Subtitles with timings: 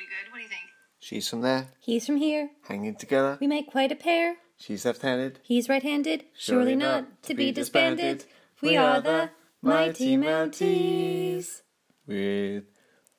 [0.00, 0.32] pretty good.
[0.32, 0.62] What do you think?
[0.98, 2.50] She's from there, He's from here.
[2.68, 3.36] hanging together.
[3.40, 4.36] We make quite a pair.
[4.56, 5.40] She's left-handed.
[5.42, 6.24] He's right-handed.
[6.36, 8.24] Surely not to be disbanded.
[8.62, 9.30] We are the
[9.62, 11.62] Mighty Mounties.
[12.06, 12.64] with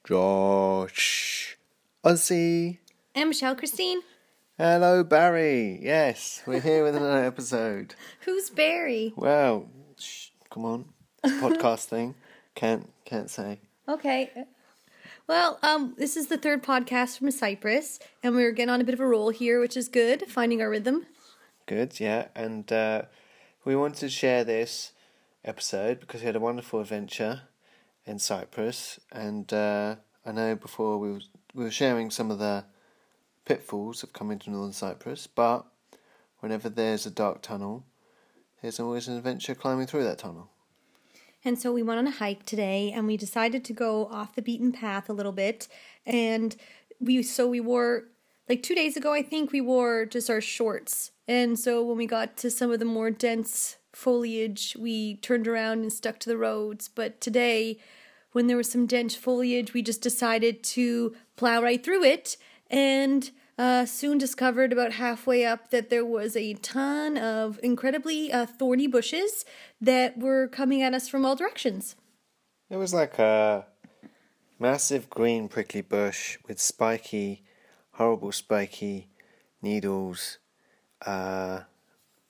[0.07, 1.57] Josh,
[2.03, 2.77] Ozzy.
[3.15, 4.01] And Michelle Christine.
[4.57, 5.79] Hello, Barry.
[5.81, 7.95] Yes, we're here with another episode.
[8.25, 9.13] Who's Barry?
[9.15, 10.85] Well, shh, come on,
[11.23, 12.13] it's a podcast thing.
[12.55, 13.59] Can't can't say.
[13.87, 14.29] Okay.
[15.27, 18.93] Well, um, this is the third podcast from Cyprus, and we're getting on a bit
[18.93, 21.05] of a roll here, which is good, finding our rhythm.
[21.67, 22.27] Good, yeah.
[22.35, 23.03] And uh,
[23.63, 24.91] we wanted to share this
[25.45, 27.43] episode because we had a wonderful adventure
[28.05, 28.99] in Cyprus.
[29.11, 31.11] And uh, I know before we,
[31.53, 32.65] we were sharing some of the
[33.45, 35.65] pitfalls of coming to northern Cyprus, but
[36.39, 37.85] whenever there's a dark tunnel,
[38.61, 40.49] there's always an adventure climbing through that tunnel.
[41.43, 44.41] And so we went on a hike today and we decided to go off the
[44.41, 45.67] beaten path a little bit.
[46.05, 46.55] And
[46.99, 48.03] we so we wore
[48.47, 51.11] like 2 days ago I think we wore just our shorts.
[51.27, 55.79] And so when we got to some of the more dense foliage, we turned around
[55.79, 56.87] and stuck to the roads.
[56.87, 57.79] But today
[58.33, 62.37] when there was some dense foliage, we just decided to plow right through it
[62.69, 63.31] and
[63.61, 68.87] uh, soon discovered about halfway up that there was a ton of incredibly uh, thorny
[68.87, 69.45] bushes
[69.79, 71.95] that were coming at us from all directions.
[72.71, 73.67] It was like a
[74.57, 77.43] massive green prickly bush with spiky,
[77.91, 79.09] horrible spiky
[79.61, 80.39] needles,
[81.05, 81.59] uh,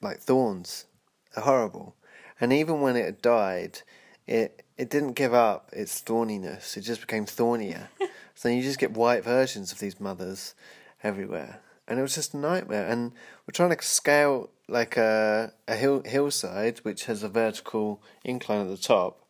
[0.01, 0.85] like thorns.
[1.33, 1.95] They're horrible.
[2.41, 3.83] And even when it had died,
[4.27, 6.75] it it didn't give up its thorniness.
[6.75, 7.87] It just became thornier.
[8.35, 10.55] so you just get white versions of these mothers
[11.03, 12.87] everywhere, and it was just a nightmare.
[12.87, 13.11] And
[13.45, 18.69] we're trying to scale like a a hill hillside which has a vertical incline at
[18.69, 19.25] the top,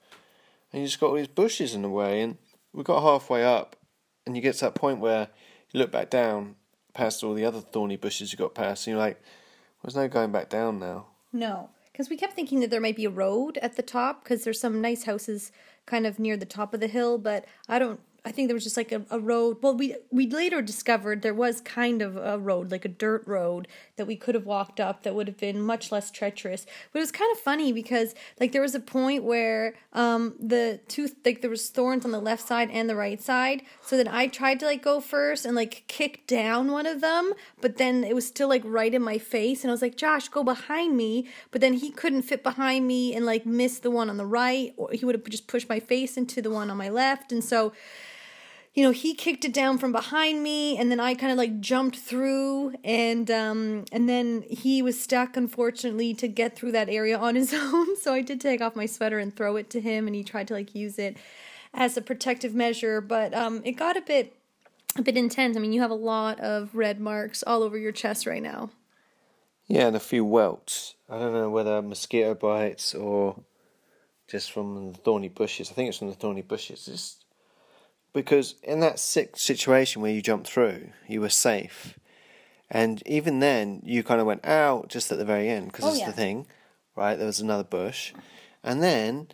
[0.71, 2.21] and you just got all these bushes in the way.
[2.21, 2.37] And
[2.73, 3.75] we got halfway up,
[4.25, 5.29] and you get to that point where
[5.71, 6.55] you look back down
[6.93, 9.21] past all the other thorny bushes you got past, and you're like,
[9.81, 13.05] "There's no going back down now." No, because we kept thinking that there might be
[13.05, 15.51] a road at the top because there's some nice houses
[15.85, 17.99] kind of near the top of the hill, but I don't.
[18.23, 19.57] I think there was just like a, a road.
[19.61, 23.67] Well, we we later discovered there was kind of a road, like a dirt road
[23.95, 26.67] that we could have walked up that would have been much less treacherous.
[26.91, 30.81] But it was kind of funny because like there was a point where um the
[30.87, 33.63] two like there was thorns on the left side and the right side.
[33.81, 37.33] So then I tried to like go first and like kick down one of them,
[37.59, 40.29] but then it was still like right in my face, and I was like, Josh,
[40.29, 41.27] go behind me.
[41.49, 44.73] But then he couldn't fit behind me and like miss the one on the right,
[44.77, 47.43] or he would have just pushed my face into the one on my left, and
[47.43, 47.73] so
[48.73, 51.59] you know he kicked it down from behind me and then i kind of like
[51.59, 57.17] jumped through and um and then he was stuck unfortunately to get through that area
[57.17, 60.07] on his own so i did take off my sweater and throw it to him
[60.07, 61.17] and he tried to like use it
[61.73, 64.35] as a protective measure but um it got a bit
[64.97, 67.93] a bit intense i mean you have a lot of red marks all over your
[67.93, 68.69] chest right now
[69.67, 70.95] Yeah, and a few welts.
[71.09, 73.37] I don't know whether mosquito bites or
[74.27, 75.71] just from the thorny bushes.
[75.71, 76.85] I think it's from the thorny bushes.
[76.85, 77.20] Just
[78.13, 81.97] because in that sick situation where you jumped through, you were safe,
[82.69, 85.87] and even then you kind of went out just at the very end because Oh,
[85.89, 86.07] that's yeah.
[86.07, 86.47] the thing,
[86.95, 87.15] right?
[87.15, 88.13] There was another bush,
[88.63, 89.27] and then.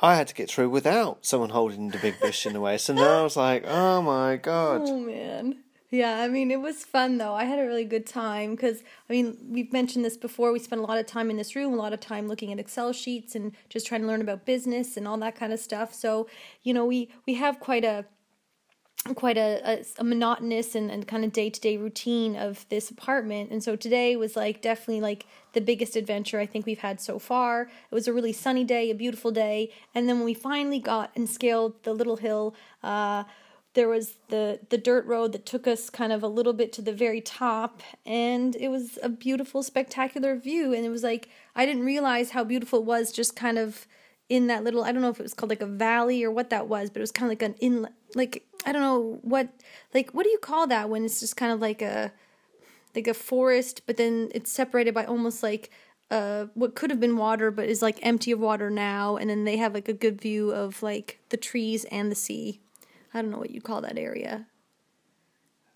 [0.00, 2.78] I had to get through without someone holding the big bush in the way.
[2.78, 4.82] So now I was like, oh my god.
[4.84, 5.64] Oh man.
[5.90, 7.32] Yeah, I mean, it was fun though.
[7.32, 10.52] I had a really good time because, I mean, we've mentioned this before.
[10.52, 12.58] We spent a lot of time in this room, a lot of time looking at
[12.58, 15.94] Excel sheets and just trying to learn about business and all that kind of stuff.
[15.94, 16.28] So,
[16.62, 18.04] you know, we we have quite a
[19.14, 23.62] quite a, a, a monotonous and, and kind of day-to-day routine of this apartment and
[23.62, 25.24] so today was like definitely like
[25.54, 28.90] the biggest adventure i think we've had so far it was a really sunny day
[28.90, 33.22] a beautiful day and then when we finally got and scaled the little hill uh,
[33.78, 36.82] there was the the dirt road that took us kind of a little bit to
[36.82, 41.64] the very top and it was a beautiful spectacular view and it was like i
[41.64, 43.86] didn't realize how beautiful it was just kind of
[44.28, 46.50] in that little I don't know if it was called like a valley or what
[46.50, 49.48] that was, but it was kind of like an inlet like I don't know what
[49.94, 52.12] like what do you call that when it's just kind of like a
[52.94, 55.70] like a forest but then it's separated by almost like
[56.10, 59.44] uh what could have been water but is like empty of water now and then
[59.44, 62.60] they have like a good view of like the trees and the sea.
[63.14, 64.46] I don't know what you call that area.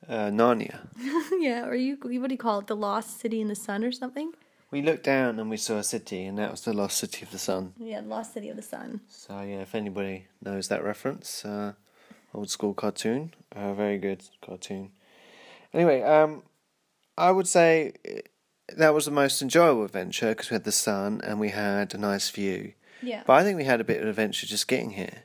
[0.09, 0.89] Uh, Narnia.
[1.39, 2.67] yeah, or you what do you call it?
[2.67, 4.33] The lost city in the sun or something?
[4.71, 7.31] We looked down and we saw a city, and that was the lost city of
[7.31, 7.75] the sun.
[7.79, 9.03] Yeah, the lost city of the sun.
[9.09, 11.75] So yeah, if anybody knows that reference, uh,
[12.35, 14.91] old school cartoon, a very good cartoon.
[15.73, 16.43] Anyway, um,
[17.17, 18.21] I would say eh,
[18.77, 21.99] that was the most enjoyable adventure because we had the sun and we had a
[21.99, 22.73] nice view.
[23.03, 23.23] Yeah.
[23.27, 25.25] But I think we had a bit of adventure just getting here,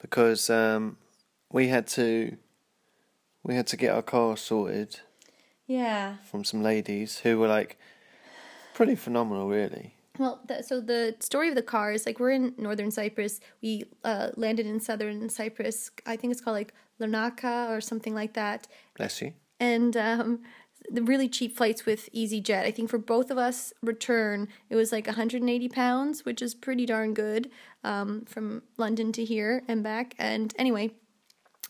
[0.00, 0.96] because um,
[1.52, 2.36] we had to
[3.42, 5.00] we had to get our car sorted
[5.66, 6.16] Yeah.
[6.30, 7.78] from some ladies who were like
[8.74, 9.94] pretty phenomenal, really.
[10.18, 13.40] Well, th- so the story of the car is like we're in northern Cyprus.
[13.62, 15.90] We uh, landed in southern Cyprus.
[16.04, 18.66] I think it's called like Larnaca or something like that.
[18.96, 19.32] Bless you.
[19.60, 20.40] And um,
[20.90, 22.64] the really cheap flights with EasyJet.
[22.64, 26.84] I think for both of us return, it was like 180 pounds, which is pretty
[26.86, 27.50] darn good
[27.84, 30.14] um, from London to here and back.
[30.18, 30.90] And anyway,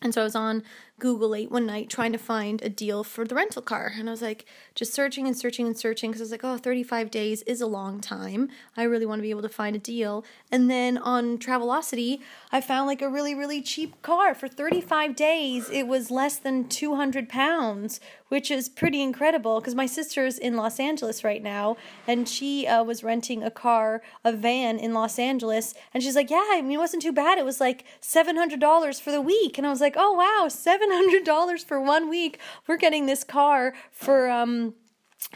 [0.03, 0.63] and so I was on
[0.99, 3.93] Google late one night trying to find a deal for the rental car.
[3.97, 6.57] And I was like, just searching and searching and searching because I was like, oh,
[6.57, 8.49] 35 days is a long time.
[8.77, 10.25] I really want to be able to find a deal.
[10.51, 14.35] And then on Travelocity, I found like a really, really cheap car.
[14.35, 19.87] For 35 days, it was less than 200 pounds, which is pretty incredible because my
[19.87, 24.79] sister's in Los Angeles right now and she uh, was renting a car, a van
[24.79, 25.75] in Los Angeles.
[25.95, 27.39] And she's like, yeah, I mean, it wasn't too bad.
[27.39, 29.59] It was like $700 for the week.
[29.59, 30.49] And I was like, oh, wow,
[30.91, 32.39] $700 for one week.
[32.67, 34.75] We're getting this car for, um,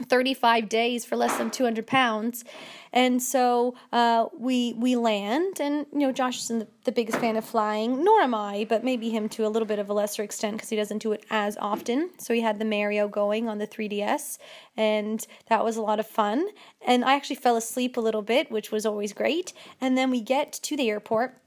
[0.00, 2.44] 35 days for less than 200 pounds.
[2.93, 7.37] And so uh, we we land and you know josh isn't the, the biggest fan
[7.37, 10.22] of flying nor am i but maybe him to a little bit of a lesser
[10.22, 12.10] extent because he doesn't do it as often.
[12.19, 14.38] So he had the mario going on the 3ds
[14.76, 16.49] and that was a lot of fun.
[16.87, 19.52] And i actually fell asleep a little bit which was always great.
[19.81, 21.38] And then we get to the airport.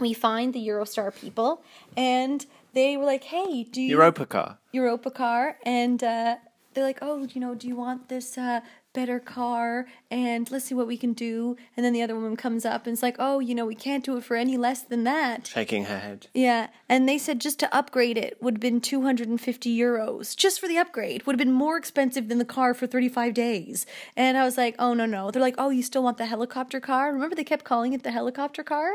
[0.00, 1.62] We find the eurostar people
[1.96, 4.58] and they were like hey do you Europcar.
[4.72, 6.36] Europa car, and uh,
[6.74, 8.60] they're like, "Oh, you know, do you want this uh,
[8.94, 11.56] better car?" And let's see what we can do.
[11.76, 14.04] And then the other woman comes up and it's like, "Oh, you know, we can't
[14.04, 16.28] do it for any less than that." Shaking her head.
[16.32, 20.68] Yeah, and they said just to upgrade it would have been 250 euros just for
[20.68, 21.26] the upgrade.
[21.26, 23.84] Would have been more expensive than the car for 35 days.
[24.16, 26.80] And I was like, "Oh no, no." They're like, "Oh, you still want the helicopter
[26.80, 28.92] car?" Remember they kept calling it the helicopter car?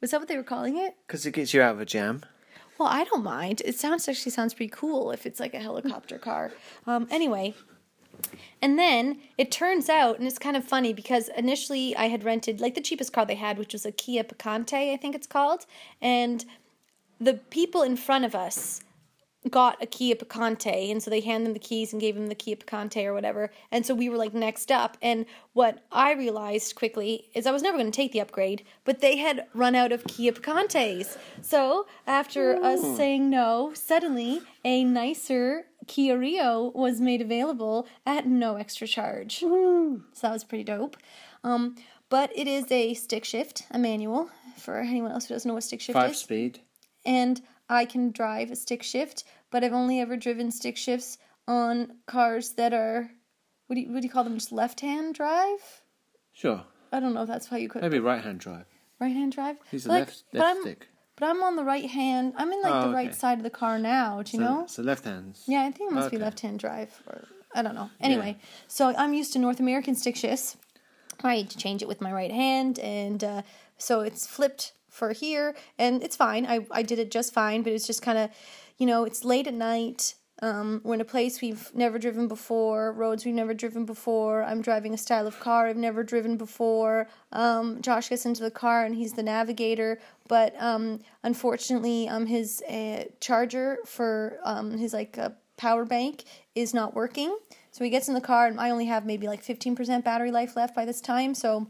[0.00, 0.96] Was that what they were calling it?
[1.06, 2.22] Because it gets you out of a jam.
[2.80, 3.60] Well, I don't mind.
[3.66, 6.50] It sounds actually sounds pretty cool if it's like a helicopter car.
[6.86, 7.54] Um, anyway,
[8.62, 12.58] and then it turns out, and it's kind of funny because initially I had rented
[12.58, 15.66] like the cheapest car they had, which was a Kia Picanto, I think it's called,
[16.00, 16.46] and
[17.20, 18.80] the people in front of us
[19.48, 22.34] got a Kia Picanto, and so they handed them the keys and gave them the
[22.34, 23.50] Kia Picanto or whatever.
[23.70, 24.98] And so we were like next up.
[25.00, 29.00] And what I realized quickly is I was never going to take the upgrade, but
[29.00, 31.16] they had run out of Kia Picantos.
[31.40, 38.56] So after us saying no, suddenly a nicer Kia Rio was made available at no
[38.56, 39.38] extra charge.
[39.40, 40.96] So that was pretty dope.
[41.42, 41.76] Um,
[42.10, 44.30] but it is a stick shift, a manual.
[44.58, 46.60] For anyone else who doesn't know what stick shift Five is, speed.
[47.06, 47.40] and
[47.70, 51.16] I can drive a stick shift, but I've only ever driven stick shifts
[51.48, 53.10] on cars that are
[53.68, 54.34] what do you, what do you call them?
[54.34, 55.82] Just left hand drive?
[56.32, 56.64] Sure.
[56.92, 58.66] I don't know if that's how you could Maybe right hand drive.
[58.98, 59.56] right hand drive.
[59.70, 60.88] He's a But, like, left, but left I'm stick.
[61.14, 62.32] but I'm on the right hand.
[62.36, 64.22] I'm in like Oh, the right side of the car now.
[64.22, 64.66] Do you so, know?
[64.66, 65.44] So left hands.
[65.46, 67.90] Yeah, I think it must be left hand drive or I don't know.
[68.00, 70.56] Anyway, so I'm used to North American stick shifts.
[71.22, 73.42] I change it with my right hand and uh,
[73.78, 76.46] so it's flipped for here and it's fine.
[76.46, 78.30] I, I did it just fine, but it's just kind of,
[78.78, 80.14] you know, it's late at night.
[80.42, 84.42] Um, we're in a place we've never driven before, roads we've never driven before.
[84.42, 87.08] I'm driving a style of car I've never driven before.
[87.30, 92.62] Um, Josh gets into the car and he's the navigator, but um, unfortunately, um, his
[92.62, 96.24] uh, charger for um, his like uh, power bank
[96.54, 97.36] is not working.
[97.70, 100.56] So he gets in the car, and I only have maybe like 15% battery life
[100.56, 101.34] left by this time.
[101.34, 101.68] So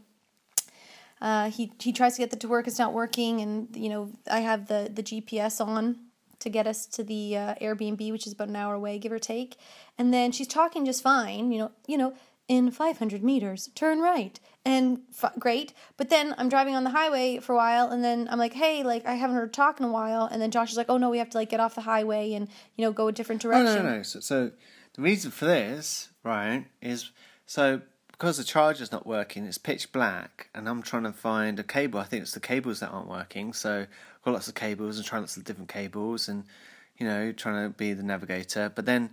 [1.21, 2.67] uh, he he tries to get that to work.
[2.67, 5.97] It's not working, and you know I have the the GPS on
[6.39, 9.19] to get us to the uh, Airbnb, which is about an hour away, give or
[9.19, 9.57] take.
[9.97, 11.51] And then she's talking just fine.
[11.51, 12.13] You know, you know,
[12.47, 15.73] in 500 meters, turn right, and f- great.
[15.97, 18.81] But then I'm driving on the highway for a while, and then I'm like, hey,
[18.83, 20.25] like I haven't heard her talk in a while.
[20.25, 22.33] And then Josh is like, oh no, we have to like get off the highway
[22.33, 23.83] and you know go a different Oh, direction.
[23.83, 24.03] no, no, no.
[24.03, 24.51] So, so
[24.95, 27.11] the reason for this, right, is
[27.45, 27.81] so
[28.21, 31.99] because the charger's not working, it's pitch black, and I'm trying to find a cable.
[31.99, 33.51] I think it's the cables that aren't working.
[33.51, 36.43] So I've got lots of cables and trying lots of different cables, and
[36.99, 38.71] you know, trying to be the navigator.
[38.75, 39.09] But then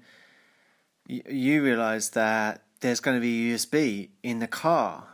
[1.07, 5.09] you, you realise that there's going to be USB in the car.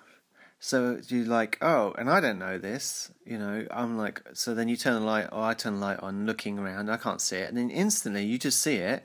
[0.58, 3.64] So you're like, oh, and I don't know this, you know.
[3.70, 6.58] I'm like, so then you turn the light, or I turn the light on, looking
[6.58, 6.90] around.
[6.90, 9.04] I can't see it, and then instantly you just see it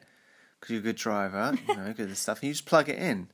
[0.59, 2.89] because you're a good driver, you know, good at this stuff, and you just plug
[2.89, 3.27] it in.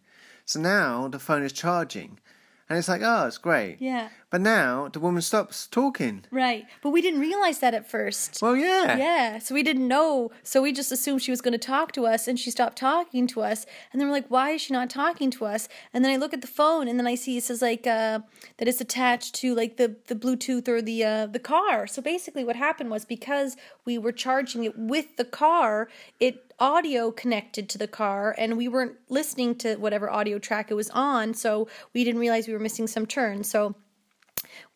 [0.46, 2.20] So now the phone is charging,
[2.68, 3.78] and it's like, oh, it's great.
[3.80, 4.10] Yeah.
[4.32, 6.26] But now the woman stops talking.
[6.32, 6.66] Right.
[6.82, 8.42] But we didn't realize that at first.
[8.42, 8.98] Well, yeah.
[8.98, 10.32] Yeah, so we didn't know.
[10.42, 13.28] So we just assumed she was going to talk to us, and she stopped talking
[13.28, 13.66] to us.
[13.92, 16.34] And then we're like, "Why is she not talking to us?" And then I look
[16.34, 18.20] at the phone, and then I see it says like uh,
[18.58, 21.86] that it's attached to like the the Bluetooth or the uh, the car.
[21.88, 25.88] So basically, what happened was because we were charging it with the car,
[26.20, 30.74] it audio connected to the car and we weren't listening to whatever audio track it
[30.74, 33.76] was on so we didn't realize we were missing some turns so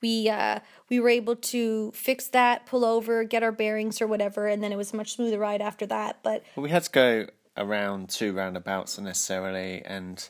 [0.01, 0.59] we uh,
[0.89, 4.71] we were able to fix that pull over get our bearings or whatever and then
[4.71, 7.27] it was a much smoother ride after that but Well, we had to go
[7.59, 10.29] around two roundabouts unnecessarily, and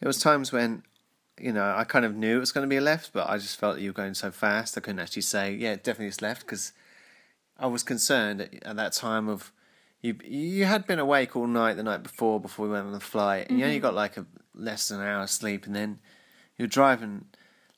[0.00, 0.82] there was times when,
[1.38, 3.36] you know, I kind of knew it was going to be a left, but I
[3.36, 6.22] just felt that you were going so fast, I couldn't actually say, yeah, definitely it's
[6.22, 6.72] left, because
[7.58, 9.52] I was concerned at, at that time of
[10.00, 10.16] you.
[10.24, 13.48] You had been awake all night the night before, before we went on the flight,
[13.48, 15.98] and you only got like a less than an hour's sleep, and then
[16.56, 17.26] you're driving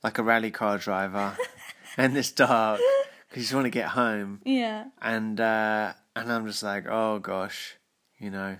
[0.03, 1.37] like a rally car driver,
[1.97, 2.81] and it's dark
[3.29, 7.19] because you just want to get home yeah and uh, and I'm just like, oh
[7.19, 7.77] gosh,
[8.19, 8.57] you know.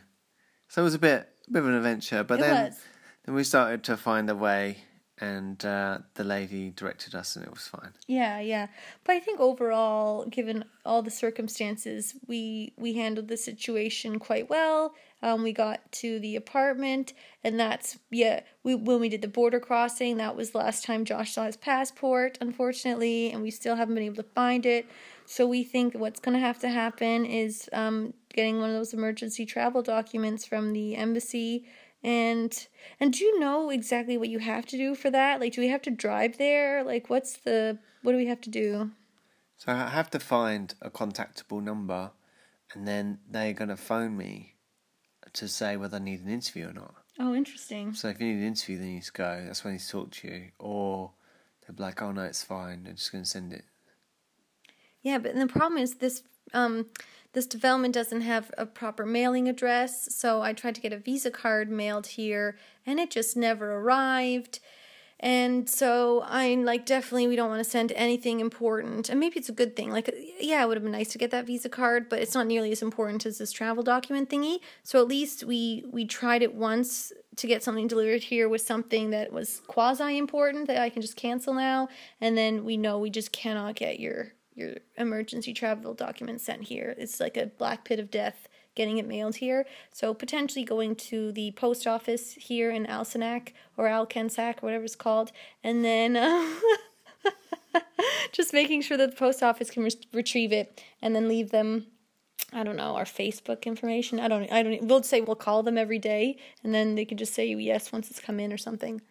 [0.69, 2.81] So it was a bit, a bit of an adventure, but it then was
[3.25, 4.79] then we started to find a way,
[5.21, 7.91] and uh, the lady directed us, and it was fine.
[8.07, 8.69] Yeah, yeah.
[9.05, 14.95] But I think overall, given all the circumstances, we we handled the situation quite well.
[15.21, 18.41] Um, we got to the apartment, and that's yeah.
[18.63, 21.57] We when we did the border crossing, that was the last time Josh saw his
[21.57, 24.87] passport, unfortunately, and we still haven't been able to find it.
[25.27, 28.95] So we think what's going to have to happen is um, getting one of those
[28.95, 31.67] emergency travel documents from the embassy.
[32.03, 32.67] And
[33.01, 35.41] and do you know exactly what you have to do for that?
[35.41, 36.85] Like, do we have to drive there?
[36.85, 38.93] Like, what's the what do we have to do?
[39.57, 42.13] So I have to find a contactable number,
[42.73, 44.55] and then they're gonna phone me
[45.33, 46.95] to say whether I need an interview or not.
[47.19, 47.93] Oh, interesting.
[47.95, 49.43] So if you need an interview, then you need to go.
[49.45, 51.11] That's when he's talk to you, or
[51.67, 52.85] they'll be like, oh no, it's fine.
[52.85, 53.65] They're just gonna send it.
[55.03, 56.23] Yeah, but the problem is this
[56.55, 56.87] um
[57.33, 61.31] this development doesn't have a proper mailing address, so I tried to get a Visa
[61.31, 62.57] card mailed here
[62.87, 64.61] and it just never arrived.
[65.21, 69.09] And so I'm like, definitely, we don't want to send anything important.
[69.09, 69.91] And maybe it's a good thing.
[69.91, 72.47] Like, yeah, it would have been nice to get that Visa card, but it's not
[72.47, 74.59] nearly as important as this travel document thingy.
[74.85, 79.11] So at least we we tried it once to get something delivered here with something
[79.11, 81.89] that was quasi important that I can just cancel now.
[82.21, 86.95] And then we know we just cannot get your your emergency travel document sent here.
[86.99, 88.49] It's like a black pit of death
[88.79, 89.67] getting it mailed here.
[89.93, 95.33] So potentially going to the post office here in Alsanac or Alkensac, whatever it's called,
[95.65, 96.49] and then uh,
[98.33, 101.87] just making sure that the post office can re- retrieve it and then leave them.
[102.53, 104.21] I don't know our Facebook information.
[104.21, 104.51] I don't.
[104.51, 104.85] I don't.
[104.85, 108.11] We'll say we'll call them every day, and then they can just say yes once
[108.11, 109.03] it's come in or something.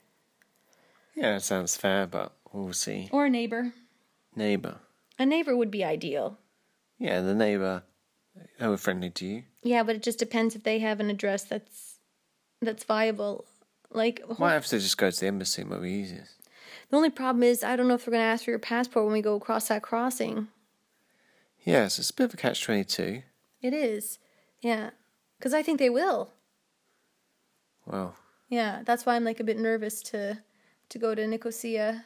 [1.13, 3.09] Yeah, it sounds fair, but we'll see.
[3.11, 3.73] Or a neighbor.
[4.35, 4.77] Neighbor.
[5.19, 6.37] A neighbor would be ideal.
[6.99, 7.83] Yeah, the neighbor.
[8.59, 9.43] They were friendly to you.
[9.63, 11.97] Yeah, but it just depends if they have an address that's
[12.61, 13.45] that's viable.
[13.91, 15.63] Like Might have to just go to the embassy.
[15.63, 16.33] Might be easiest.
[16.89, 19.13] the only problem is I don't know if they're gonna ask for your passport when
[19.13, 20.47] we go across that crossing.
[21.63, 23.23] Yes, it's a bit of a catch twenty two.
[23.61, 24.19] It is,
[24.61, 24.91] yeah,
[25.37, 26.31] because I think they will.
[27.85, 28.15] Well,
[28.49, 30.39] Yeah, that's why I'm like a bit nervous to
[30.89, 32.05] to go to Nicosia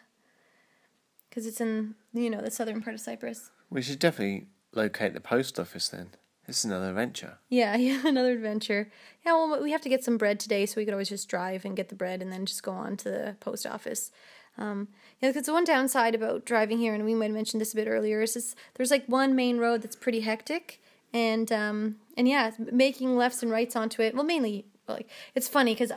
[1.29, 3.51] because it's in you know the southern part of Cyprus.
[3.69, 6.09] we should definitely locate the post office then.
[6.47, 7.37] This is another adventure.
[7.49, 8.89] Yeah, yeah, another adventure.
[9.25, 11.65] Yeah, well, we have to get some bread today, so we could always just drive
[11.65, 14.11] and get the bread and then just go on to the post office.
[14.57, 14.89] Um,
[15.21, 17.75] yeah, because the one downside about driving here, and we might have mentioned this a
[17.75, 20.81] bit earlier, is this, there's like one main road that's pretty hectic,
[21.13, 24.13] and um, and yeah, making lefts and rights onto it.
[24.13, 25.91] Well, mainly like it's funny because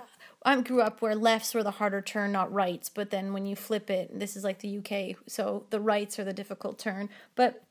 [0.44, 2.88] I grew up where lefts were the harder turn, not rights.
[2.88, 6.24] But then when you flip it, this is like the UK, so the rights are
[6.24, 7.08] the difficult turn.
[7.34, 7.62] But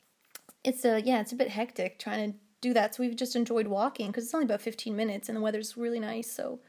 [0.64, 2.96] it's a yeah, it's a bit hectic trying to do that.
[2.96, 6.00] So we've just enjoyed walking because it's only about fifteen minutes and the weather's really
[6.00, 6.32] nice.
[6.32, 6.60] So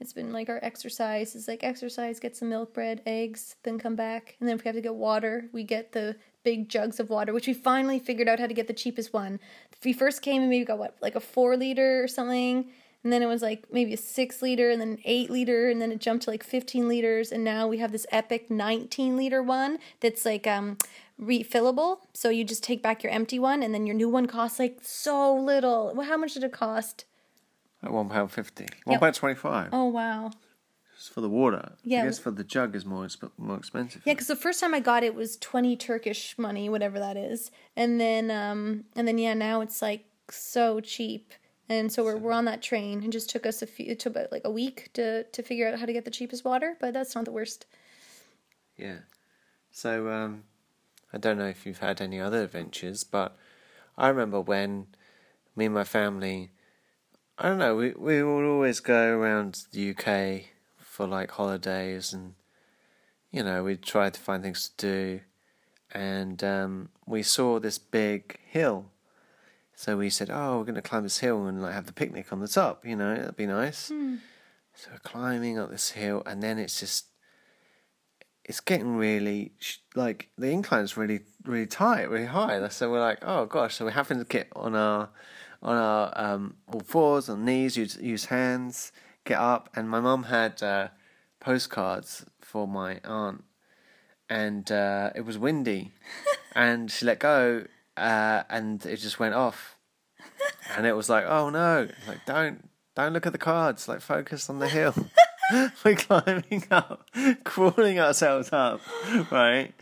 [0.00, 3.96] it's been like our exercise is like exercise, get some milk bread, eggs, then come
[3.96, 7.10] back, and then if we have to get water, we get the big jugs of
[7.10, 9.40] water, which we finally figured out how to get the cheapest one.
[9.84, 12.70] We first came and maybe got what like a four liter or something.
[13.04, 15.80] And then it was like maybe a six liter and then an eight liter and
[15.80, 17.30] then it jumped to like 15 liters.
[17.30, 20.78] And now we have this epic 19 liter one that's like um,
[21.20, 21.98] refillable.
[22.12, 24.78] So you just take back your empty one and then your new one costs like
[24.82, 25.92] so little.
[25.94, 27.04] Well, how much did it cost?
[27.82, 28.66] At one pound fifty.
[28.84, 29.68] One pound twenty five.
[29.72, 30.32] Oh, wow.
[30.96, 31.74] Just for the water.
[31.84, 32.02] Yeah.
[32.02, 34.02] I guess for the jug is more exp- more expensive.
[34.04, 37.52] Yeah, because the first time I got it was 20 Turkish money, whatever that is.
[37.76, 41.34] And then, um, and then yeah, now it's like so cheap.
[41.68, 43.02] And so we're, we're on that train.
[43.02, 45.68] It just took us a few, it took about like a week to, to figure
[45.68, 47.66] out how to get the cheapest water, but that's not the worst.
[48.76, 48.98] Yeah.
[49.70, 50.44] So um,
[51.12, 53.36] I don't know if you've had any other adventures, but
[53.96, 54.86] I remember when
[55.56, 56.52] me and my family,
[57.38, 60.46] I don't know, we we would always go around the UK
[60.78, 62.34] for like holidays, and
[63.30, 65.20] you know we'd try to find things to do,
[65.92, 68.86] and um, we saw this big hill.
[69.78, 72.32] So we said, "Oh, we're going to climb this hill and like have the picnic
[72.32, 72.84] on the top.
[72.84, 73.92] You know, that'd be nice."
[74.74, 77.06] So we're climbing up this hill, and then it's just
[78.44, 79.52] it's getting really
[79.94, 82.66] like the incline's really really tight, really high.
[82.70, 85.10] So we're like, "Oh gosh!" So we're having to get on our
[85.62, 88.90] on our um, all fours, on knees, use use hands,
[89.24, 89.70] get up.
[89.76, 90.88] And my mum had uh,
[91.38, 93.44] postcards for my aunt,
[94.28, 95.92] and uh, it was windy,
[96.56, 97.66] and she let go,
[97.98, 99.76] uh, and it just went off,
[100.76, 104.48] and it was like, oh no, like don't don't look at the cards, like focus
[104.48, 104.94] on the hill.
[105.84, 107.08] We're climbing up,
[107.44, 108.80] crawling ourselves up,
[109.30, 109.72] right?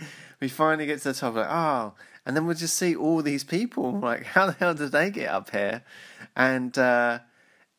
[0.40, 1.94] We finally get to the top, like oh,
[2.24, 3.98] and then we'll just see all these people.
[3.98, 5.82] Like, how the hell did they get up here?
[6.36, 7.20] And uh,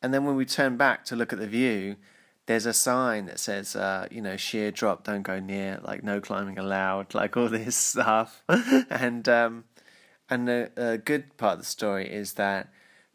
[0.02, 1.96] and then when we turn back to look at the view,
[2.46, 6.20] there's a sign that says, uh, you know, sheer drop, don't go near, like no
[6.20, 8.42] climbing allowed, like all this stuff.
[8.48, 9.64] and um,
[10.30, 12.68] and the uh, good part of the story is that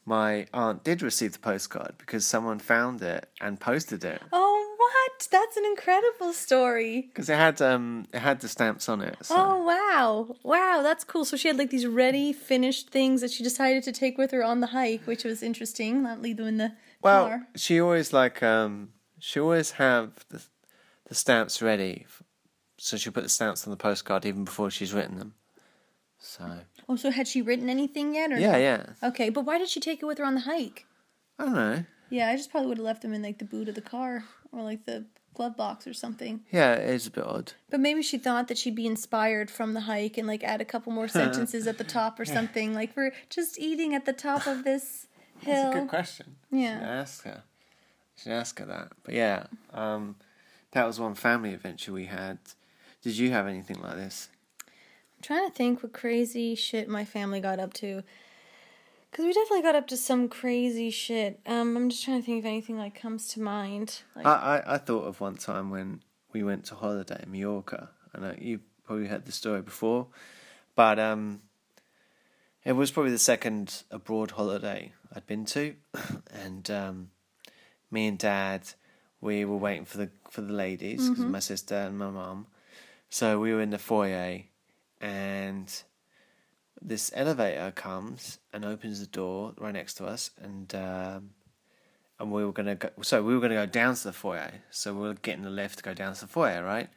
[0.05, 5.27] my aunt did receive the postcard because someone found it and posted it Oh, what?
[5.31, 7.01] That's an incredible story.
[7.03, 9.15] because it had um it had the stamps on it.
[9.21, 9.35] So.
[9.37, 11.23] Oh wow, wow, that's cool.
[11.23, 14.43] So she had like these ready, finished things that she decided to take with her
[14.43, 16.03] on the hike, which was interesting.
[16.03, 17.47] Not leave them in the Well, car.
[17.55, 18.89] she always like um
[19.19, 20.41] she always have the
[21.07, 22.05] the stamps ready,
[22.77, 25.33] so she put the stamps on the postcard even before she's written them.
[26.19, 26.43] So
[26.89, 28.31] Oh, so had she written anything yet?
[28.31, 28.57] Or yeah, no?
[28.57, 28.85] yeah.
[29.03, 30.85] Okay, but why did she take it with her on the hike?
[31.39, 31.85] I don't know.
[32.09, 34.23] Yeah, I just probably would have left them in like the boot of the car
[34.51, 36.41] or like the glove box or something.
[36.51, 37.53] Yeah, it is a bit odd.
[37.69, 40.65] But maybe she thought that she'd be inspired from the hike and like add a
[40.65, 42.73] couple more sentences at the top or something.
[42.73, 45.07] Like we're just eating at the top of this
[45.39, 45.55] hill.
[45.63, 46.35] That's a good question.
[46.51, 46.79] Yeah.
[46.79, 47.43] Should ask her.
[48.17, 48.91] Should ask her that.
[49.03, 50.15] But yeah, um,
[50.71, 52.37] that was one family adventure we had.
[53.01, 54.29] Did you have anything like this?
[55.23, 58.03] Trying to think what crazy shit my family got up to.
[59.11, 61.39] Cause we definitely got up to some crazy shit.
[61.45, 64.01] Um, I'm just trying to think if anything like comes to mind.
[64.15, 67.89] Like, I, I, I thought of one time when we went to holiday in Mallorca.
[68.15, 70.07] I know you probably heard the story before,
[70.75, 71.41] but um,
[72.65, 75.75] it was probably the second abroad holiday I'd been to,
[76.33, 77.11] and um,
[77.91, 78.63] me and Dad,
[79.21, 82.47] we were waiting for the for the ladies because my sister and my mum.
[83.09, 84.41] So we were in the foyer,
[85.03, 85.83] and
[86.81, 91.31] this elevator comes and opens the door right next to us, and um,
[92.19, 92.89] and we were gonna go.
[93.01, 94.51] So we were gonna go down to the foyer.
[94.71, 96.89] So we are getting the lift to go down to the foyer, right?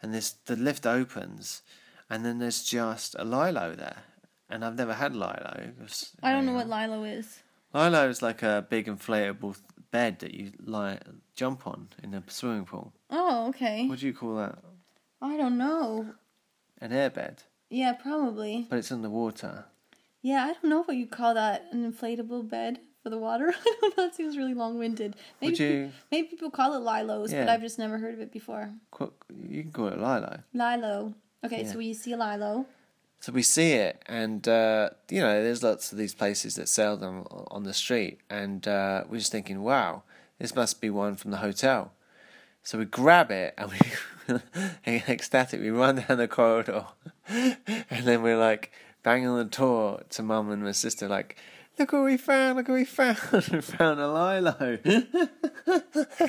[0.00, 1.62] And this the lift opens,
[2.08, 4.04] and then there's just a Lilo there,
[4.48, 5.72] and I've never had Lilo.
[5.80, 7.40] Was- I don't know what Lilo is.
[7.74, 9.56] Lilo is like a big inflatable
[9.90, 10.98] bed that you lie
[11.34, 12.92] jump on in a swimming pool.
[13.10, 13.86] Oh, okay.
[13.88, 14.58] What do you call that?
[15.20, 16.14] I don't know.
[16.80, 17.38] An airbed,
[17.70, 18.66] Yeah, probably.
[18.68, 19.64] but it's in the water.
[20.22, 21.66] Yeah, I don't know what you call that.
[21.72, 23.54] An inflatable bed for the water.
[23.66, 24.04] I don't know.
[24.06, 25.16] That seems really long winded.
[25.40, 25.92] Maybe, Would you?
[26.10, 28.70] maybe people call it Lilos, but I've just never heard of it before.
[29.48, 30.40] You can call it Lilo.
[30.54, 31.14] Lilo.
[31.44, 31.72] Okay, Yeah.
[31.72, 32.66] so you see Lilo.
[33.20, 36.96] So we see it, and uh, you know, there's lots of these places that sell
[36.96, 40.04] them on the street, and uh, we're just thinking, wow,
[40.38, 41.92] this must be one from the hotel.
[42.62, 43.78] So we grab it, and we
[44.86, 45.60] ecstatic.
[45.60, 46.86] We run down the corridor,
[47.28, 47.56] and
[48.04, 51.36] then we're like banging on the door to mum and my sister, like,
[51.78, 52.56] "Look what we found!
[52.56, 53.18] Look what we found!
[53.52, 54.78] we found a Lilo."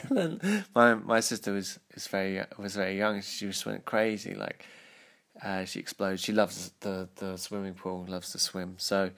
[0.09, 3.21] and my my sister was was very was very young.
[3.21, 4.65] She just went crazy, like.
[5.41, 6.19] Uh, she exploded.
[6.19, 8.75] She loves the, the swimming pool, loves to swim.
[8.77, 9.11] So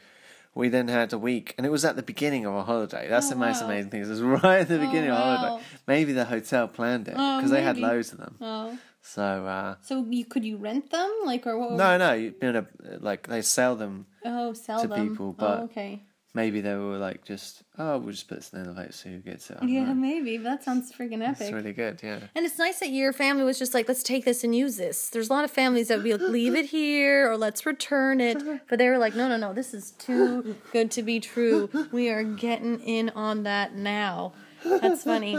[0.53, 3.07] we then had a week, and it was at the beginning of our holiday.
[3.07, 3.67] That's Oh, the most wow.
[3.67, 4.01] amazing thing.
[4.01, 5.37] It was right at the Oh, beginning of our wow.
[5.37, 5.65] holiday.
[5.87, 8.35] Maybe the hotel planned it Oh, because they had loads of them.
[8.41, 8.77] Oh.
[9.03, 11.09] So uh, So you could you rent them?
[11.25, 11.71] Like or what?
[11.71, 12.65] no, no, you know,
[12.99, 14.05] like they sell them.
[14.23, 15.09] Oh, sell them to them.
[15.09, 16.03] people, but- oh, okay.
[16.33, 19.17] Maybe they were like just oh, we'll just put this in the elevator so who
[19.19, 19.57] gets it.
[19.61, 19.93] I Yeah, know.
[19.93, 20.37] maybe.
[20.37, 21.41] That sounds freaking epic.
[21.41, 21.99] it's really good.
[22.01, 22.19] Yeah.
[22.35, 25.09] And it's nice that your family was just like, let's take this and use this.
[25.09, 28.21] There's a lot of families that would be like, leave it here or let's return
[28.21, 28.41] it.
[28.69, 31.69] But they were like, no, no, no, this is too good to be true.
[31.91, 34.33] We are getting in on that now.
[34.63, 35.37] That's funny.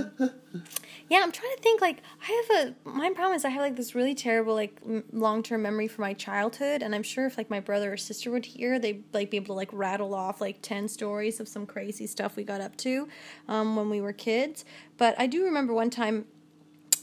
[1.09, 1.81] Yeah, I'm trying to think.
[1.81, 4.81] Like, I have a my problem is I have like this really terrible like
[5.13, 8.31] long term memory for my childhood, and I'm sure if like my brother or sister
[8.31, 11.67] would hear, they'd like be able to like rattle off like ten stories of some
[11.67, 13.09] crazy stuff we got up to
[13.49, 14.65] um, when we were kids.
[14.97, 16.27] But I do remember one time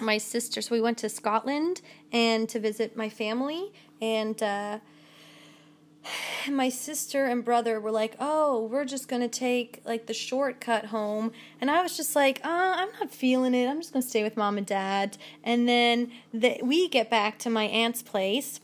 [0.02, 1.82] my sister so we went to scotland
[2.14, 4.80] and to visit my family and uh
[6.50, 11.32] my sister and brother were like oh we're just gonna take like the shortcut home
[11.62, 14.38] and i was just like uh, i'm not feeling it i'm just gonna stay with
[14.38, 18.60] mom and dad and then the, we get back to my aunt's place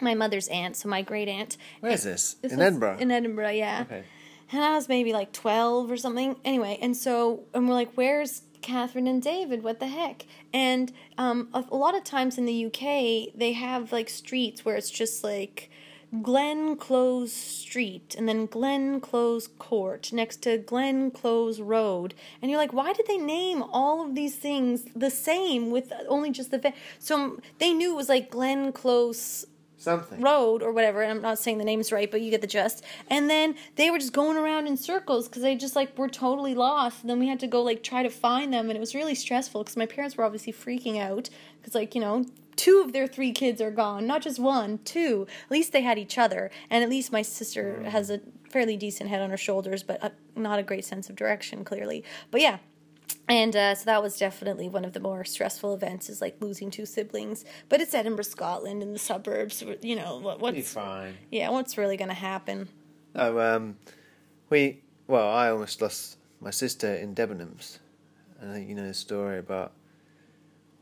[0.00, 2.34] my mother's aunt so my great aunt Where is this?
[2.34, 2.98] This in Edinburgh.
[3.00, 4.04] in edinburgh yeah okay.
[4.52, 6.36] and I was maybe like 12 or something.
[6.44, 9.62] Anyway, and so, and we're like, where's Catherine and David?
[9.62, 10.24] What the heck?
[10.54, 14.76] And um, a, a lot of times in the UK, they have like streets where
[14.76, 15.70] it's just like
[16.22, 22.14] Glen Close Street and then Glen Close Court next to Glen Close Road.
[22.40, 26.30] And you're like, why did they name all of these things the same with only
[26.30, 26.58] just the.
[26.58, 26.72] Fa-?
[26.98, 30.20] So they knew it was like Glen Close Something.
[30.20, 31.02] road or whatever.
[31.02, 32.84] And I'm not saying the name's right, but you get the gist.
[33.08, 36.54] And then they were just going around in circles because they just like were totally
[36.54, 37.02] lost.
[37.02, 39.14] And then we had to go like try to find them, and it was really
[39.14, 41.28] stressful because my parents were obviously freaking out
[41.60, 42.24] because like you know
[42.58, 45.26] two of their three kids are gone, not just one, two.
[45.46, 49.08] At least they had each other, and at least my sister has a fairly decent
[49.08, 52.04] head on her shoulders, but uh not a great sense of direction clearly.
[52.30, 52.58] But yeah,
[53.28, 56.70] and uh, so that was definitely one of the more stressful events is like losing
[56.70, 61.14] two siblings but it's edinburgh scotland in the suburbs you know what, Be what's fine.
[61.30, 62.68] yeah what's really going to happen
[63.14, 63.76] Oh, um,
[64.50, 67.78] we well, I almost lost my sister in Debenhams.
[68.42, 69.72] I think you know the story about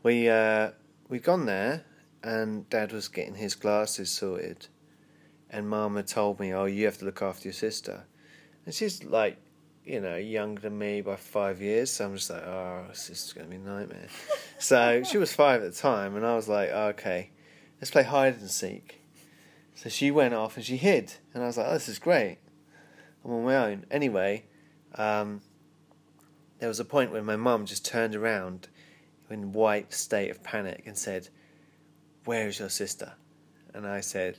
[0.03, 0.71] we uh,
[1.09, 1.85] we'd gone there
[2.23, 4.67] and Dad was getting his glasses sorted,
[5.49, 8.05] and Mama told me, "Oh, you have to look after your sister,"
[8.65, 9.37] and she's like,
[9.85, 11.91] you know, younger than me by five years.
[11.91, 14.07] So I'm just like, "Oh, this is going to be a nightmare."
[14.59, 17.31] so she was five at the time, and I was like, oh, "Okay,
[17.79, 19.01] let's play hide and seek."
[19.75, 22.39] So she went off and she hid, and I was like, "Oh, this is great."
[23.23, 23.85] I'm on my own.
[23.91, 24.45] Anyway,
[24.95, 25.41] um,
[26.59, 28.67] there was a point when my mum just turned around
[29.29, 31.29] in white state of panic and said,
[32.25, 33.13] "Where is your sister?"
[33.73, 34.37] And I said,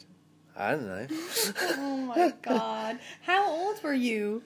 [0.57, 1.07] "I don't know."
[1.62, 4.42] oh my god how old were you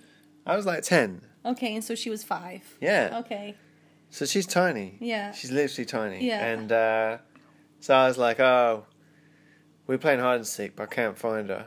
[0.46, 1.22] I was like ten.
[1.44, 3.20] okay and so she was five Yeah.
[3.20, 3.54] okay
[4.10, 4.98] So she's tiny.
[5.00, 5.32] Yeah.
[5.32, 6.26] She's literally tiny.
[6.26, 6.44] Yeah.
[6.44, 7.18] And uh,
[7.80, 8.84] so I was like, "Oh,
[9.86, 11.66] we're playing hide and seek, but I can't find her."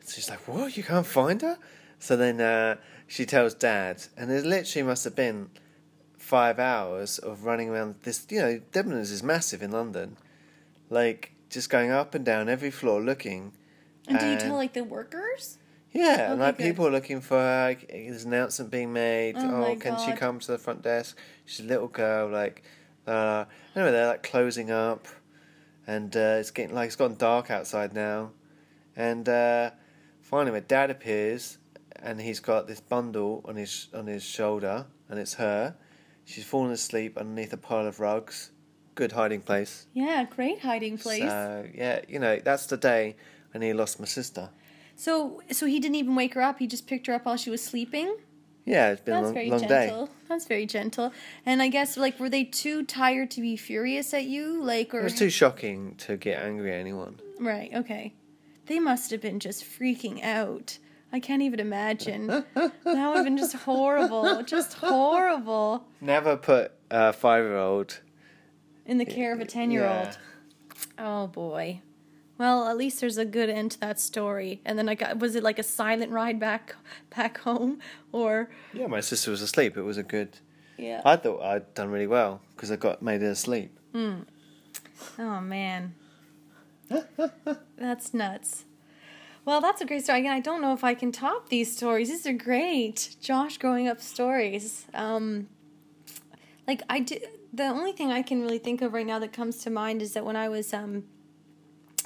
[0.00, 0.76] And she's like, "What?
[0.76, 1.56] You can't find her?"
[2.00, 5.50] So then uh, she tells Dad, and it literally must have been
[6.28, 8.26] five hours of running around this.
[8.30, 10.16] You know, Debenhams is massive in London,
[10.90, 13.52] like just going up and down every floor looking.
[14.06, 15.58] and do you tell like the workers
[15.92, 16.64] Yeah, and like good.
[16.66, 17.68] people are looking for her.
[17.68, 19.34] like, There's an announcement being made.
[19.38, 21.16] Oh Oh, can she come to the front desk?
[21.46, 22.28] She's a little girl.
[22.28, 22.62] Like,
[23.06, 25.06] uh, anyway, they're like closing up,
[25.86, 28.32] and uh, it's getting like it's gotten dark outside now,
[28.96, 29.70] and uh,
[30.20, 31.56] finally, my dad appears,
[31.96, 35.74] and he's got this bundle on his on his shoulder, and it's her.
[36.28, 38.50] She's fallen asleep underneath a pile of rugs.
[38.94, 39.86] Good hiding place.
[39.94, 43.16] yeah great hiding place So yeah, you know that's the day
[43.54, 44.50] I nearly lost my sister.
[44.96, 47.48] so so he didn't even wake her up he just picked her up while she
[47.50, 48.10] was sleeping
[48.66, 49.86] Yeah, it's been That's a long, very long day.
[49.86, 50.10] gentle.
[50.28, 51.12] That's very gentle.
[51.46, 54.44] And I guess like were they too tired to be furious at you?
[54.62, 57.14] Like or It was too shocking to get angry at anyone.
[57.40, 58.12] Right, okay.
[58.66, 60.78] They must have been just freaking out.
[61.12, 62.26] I can't even imagine.
[62.26, 62.44] that
[62.84, 64.42] would have been just horrible.
[64.42, 65.84] Just horrible.
[66.00, 68.00] Never put a five year old.
[68.86, 70.18] In the care of a 10 year old.
[70.98, 71.80] Oh boy.
[72.38, 74.60] Well, at least there's a good end to that story.
[74.64, 76.76] And then I got was it like a silent ride back
[77.16, 77.80] back home
[78.12, 79.76] or Yeah, my sister was asleep.
[79.76, 80.38] It was a good.
[80.76, 81.00] yeah.
[81.04, 83.76] I thought I'd done really well because I got made her asleep.
[83.92, 84.20] Hmm.
[85.18, 85.94] Oh man.
[87.76, 88.64] that's nuts.
[89.48, 90.18] Well, that's a great story.
[90.18, 92.10] Again, I don't know if I can top these stories.
[92.10, 93.16] These are great.
[93.18, 94.84] Josh growing up stories.
[94.92, 95.48] Um
[96.66, 99.56] like I did the only thing I can really think of right now that comes
[99.64, 101.04] to mind is that when I was um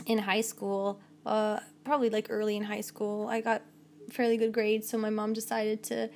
[0.06, 3.62] in high school, uh probably like early in high school, I got
[4.08, 6.10] fairly good grades, so my mom decided to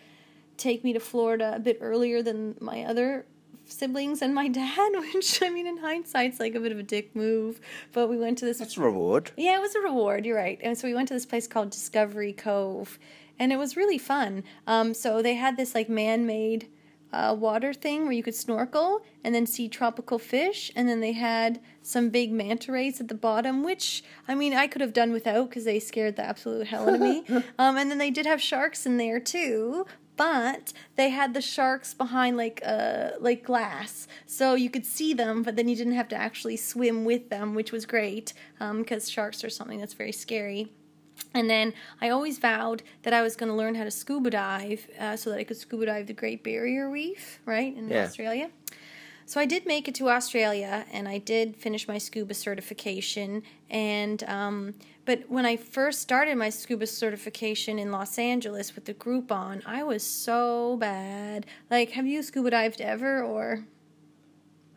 [0.56, 3.26] take me to Florida a bit earlier than my other
[3.66, 7.14] siblings and my dad, which I mean in hindsight's like a bit of a dick
[7.14, 7.60] move.
[7.92, 9.32] But we went to this That's a reward.
[9.36, 10.24] yeah, it was a reward.
[10.24, 10.58] You're right.
[10.62, 12.98] And so we went to this place called Discovery Cove,
[13.38, 14.44] and it was really fun.
[14.66, 16.68] Um, so they had this like man-made
[17.12, 21.12] uh, water thing where you could snorkel and then see tropical fish, and then they
[21.12, 25.12] had some big manta rays at the bottom, which I mean I could have done
[25.12, 27.24] without because they scared the absolute hell out of me.
[27.58, 29.86] um, and then they did have sharks in there too.
[30.16, 35.42] But they had the sharks behind like uh like glass, so you could see them,
[35.42, 39.44] but then you didn't have to actually swim with them, which was great because sharks
[39.44, 40.72] are something that's very scary.
[41.34, 44.86] And then I always vowed that I was going to learn how to scuba dive
[44.98, 48.04] uh, so that I could scuba dive the Great Barrier Reef, right, in Yeah.
[48.04, 48.50] Australia.
[49.26, 53.42] So I did make it to Australia, and I did finish my scuba certification.
[53.68, 54.74] And um,
[55.06, 59.82] but when I first started my scuba certification in Los Angeles with the Groupon, I
[59.84, 61.46] was so bad.
[61.70, 63.64] Like, have you scuba dived ever, or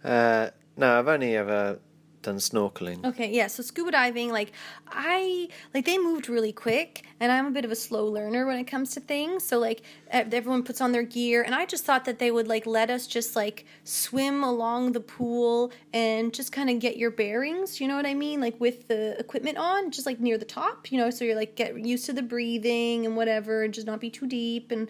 [0.04, 1.80] Uh, no, I've only ever
[2.22, 3.04] done snorkeling.
[3.06, 3.48] Okay, yeah.
[3.48, 4.52] So scuba diving, like
[4.88, 8.58] I like they moved really quick, and I'm a bit of a slow learner when
[8.58, 9.44] it comes to things.
[9.44, 12.66] So like everyone puts on their gear, and I just thought that they would like
[12.66, 17.80] let us just like swim along the pool and just kind of get your bearings.
[17.80, 18.42] You know what I mean?
[18.42, 20.92] Like with the equipment on, just like near the top.
[20.92, 24.00] You know, so you're like get used to the breathing and whatever, and just not
[24.00, 24.90] be too deep and.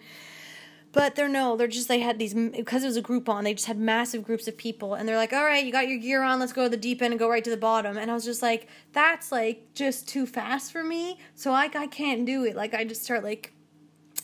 [0.92, 3.44] But they're no, they're just they had these because it was a Groupon.
[3.44, 5.98] They just had massive groups of people, and they're like, "All right, you got your
[5.98, 6.40] gear on.
[6.40, 8.24] Let's go to the deep end and go right to the bottom." And I was
[8.24, 12.56] just like, "That's like just too fast for me." So like I can't do it.
[12.56, 13.52] Like I just start like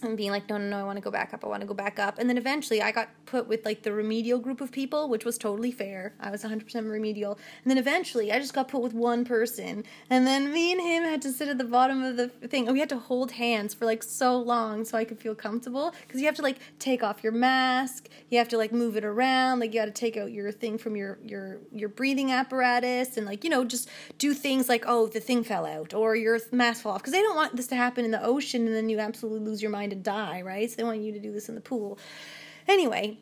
[0.03, 1.45] and being like, no, no, no, I want to go back up.
[1.45, 2.19] I want to go back up.
[2.19, 5.39] And then eventually I got put with like the remedial group of people, which was
[5.39, 6.15] totally fair.
[6.21, 7.39] I was 100% remedial.
[7.65, 9.85] And then eventually I just got put with one person.
[10.11, 12.67] And then me and him had to sit at the bottom of the thing.
[12.67, 15.95] And we had to hold hands for like so long so I could feel comfortable.
[16.07, 18.09] Because you have to like take off your mask.
[18.31, 19.61] You have to like move it around.
[19.61, 23.17] Like you got to take out your thing from your, your, your breathing apparatus.
[23.17, 26.39] And like, you know, just do things like, oh, the thing fell out or your
[26.53, 27.03] mask fell off.
[27.03, 29.63] Because they don't want this to happen in the ocean and then you absolutely lose
[29.63, 30.70] your mind to die, right?
[30.70, 31.99] So they want you to do this in the pool.
[32.68, 33.18] Anyway,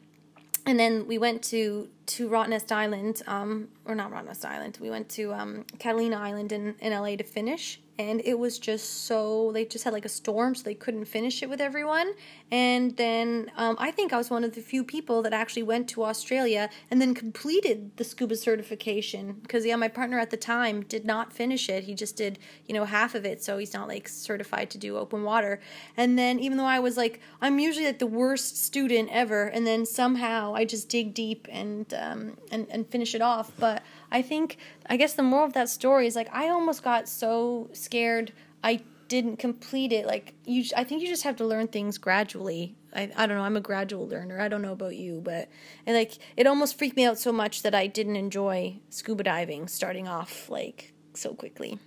[0.66, 4.78] and then we went to to Rottnest Island, um, or not Rottnest Island.
[4.80, 9.04] We went to um, Catalina Island in, in LA to finish, and it was just
[9.04, 12.12] so they just had like a storm, so they couldn't finish it with everyone.
[12.50, 15.88] And then um, I think I was one of the few people that actually went
[15.90, 20.82] to Australia and then completed the scuba certification because yeah, my partner at the time
[20.82, 21.84] did not finish it.
[21.84, 24.96] He just did you know half of it, so he's not like certified to do
[24.96, 25.60] open water.
[25.96, 29.66] And then even though I was like I'm usually like the worst student ever, and
[29.66, 33.52] then somehow I just dig deep and um, and and finish it off.
[33.58, 33.82] But
[34.14, 37.68] I think I guess the moral of that story is like I almost got so
[37.72, 40.06] scared I didn't complete it.
[40.06, 42.76] Like you, I think you just have to learn things gradually.
[42.94, 43.42] I I don't know.
[43.42, 44.40] I'm a gradual learner.
[44.40, 45.48] I don't know about you, but
[45.84, 49.66] and like it almost freaked me out so much that I didn't enjoy scuba diving
[49.66, 51.80] starting off like so quickly.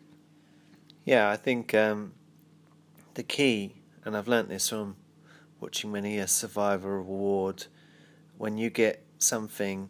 [1.06, 2.12] Yeah, I think um,
[3.14, 4.98] the key, and I've learnt this from
[5.62, 7.68] watching many a Survivor award,
[8.38, 9.90] when you get something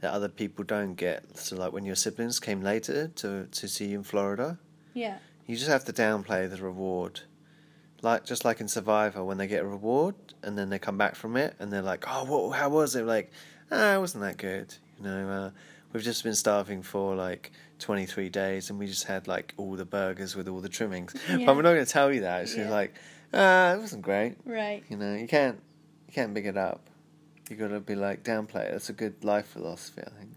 [0.00, 1.36] that other people don't get.
[1.38, 4.58] So, like when your siblings came later to to see you in Florida,
[4.94, 5.18] Yeah.
[5.46, 7.20] you just have to downplay the reward.
[8.02, 11.16] Like just like in Survivor, when they get a reward and then they come back
[11.16, 12.56] from it and they're like, "Oh, what?
[12.56, 13.32] How was it?" Like,
[13.72, 14.72] ah, it wasn't that good.
[14.98, 15.50] You know, uh,
[15.92, 19.74] we've just been starving for like twenty three days and we just had like all
[19.74, 21.12] the burgers with all the trimmings.
[21.28, 21.44] Yeah.
[21.46, 22.42] But we're not going to tell you that.
[22.42, 22.70] It's Yeah.
[22.70, 22.94] like,
[23.34, 24.36] ah, it wasn't great.
[24.44, 24.84] Right.
[24.88, 25.58] You know, you can't
[26.06, 26.88] you can't big it up.
[27.50, 28.72] You got to be like downplay it.
[28.72, 30.30] That's a good life philosophy, I think.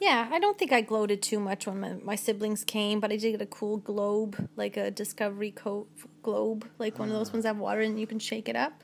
[0.00, 3.16] Yeah, I don't think I gloated too much when my, my siblings came, but I
[3.16, 5.86] did get a cool globe, like a Discovery Cove
[6.24, 7.34] globe, like one of those ah.
[7.34, 8.82] ones that have water and you can shake it up.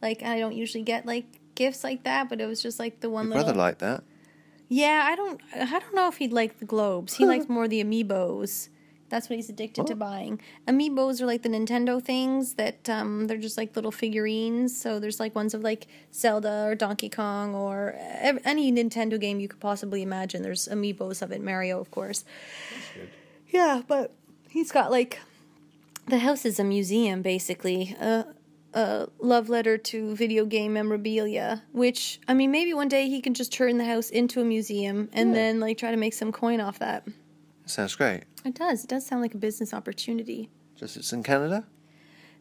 [0.00, 3.10] Like I don't usually get like gifts like that, but it was just like the
[3.10, 3.44] one Your little.
[3.46, 4.04] brother liked that.
[4.68, 5.40] yeah, I don't.
[5.54, 7.14] I don't know if he'd like the globes.
[7.14, 8.68] He likes more the amiibos.
[9.10, 9.96] That's what he's addicted to Oh.
[9.96, 10.40] buying.
[10.66, 14.80] Amiibos are like the Nintendo things that um, they're just like little figurines.
[14.80, 19.40] So there's like ones of like Zelda or Donkey Kong or ev- any Nintendo game
[19.40, 20.42] you could possibly imagine.
[20.42, 21.42] There's amiibos of it.
[21.42, 22.24] Mario, of course.
[23.48, 24.12] Yeah, but
[24.48, 25.18] he's got like
[26.06, 27.96] the house is a museum basically.
[28.00, 28.26] A
[28.72, 33.34] a love letter to video game memorabilia, which I mean maybe one day he can
[33.34, 35.34] just turn the house into a museum and Yeah.
[35.34, 37.04] then like try to make some coin off that.
[37.70, 38.24] Sounds great.
[38.44, 38.84] It does.
[38.84, 40.50] It does sound like a business opportunity.
[40.76, 41.64] Just it's in Canada.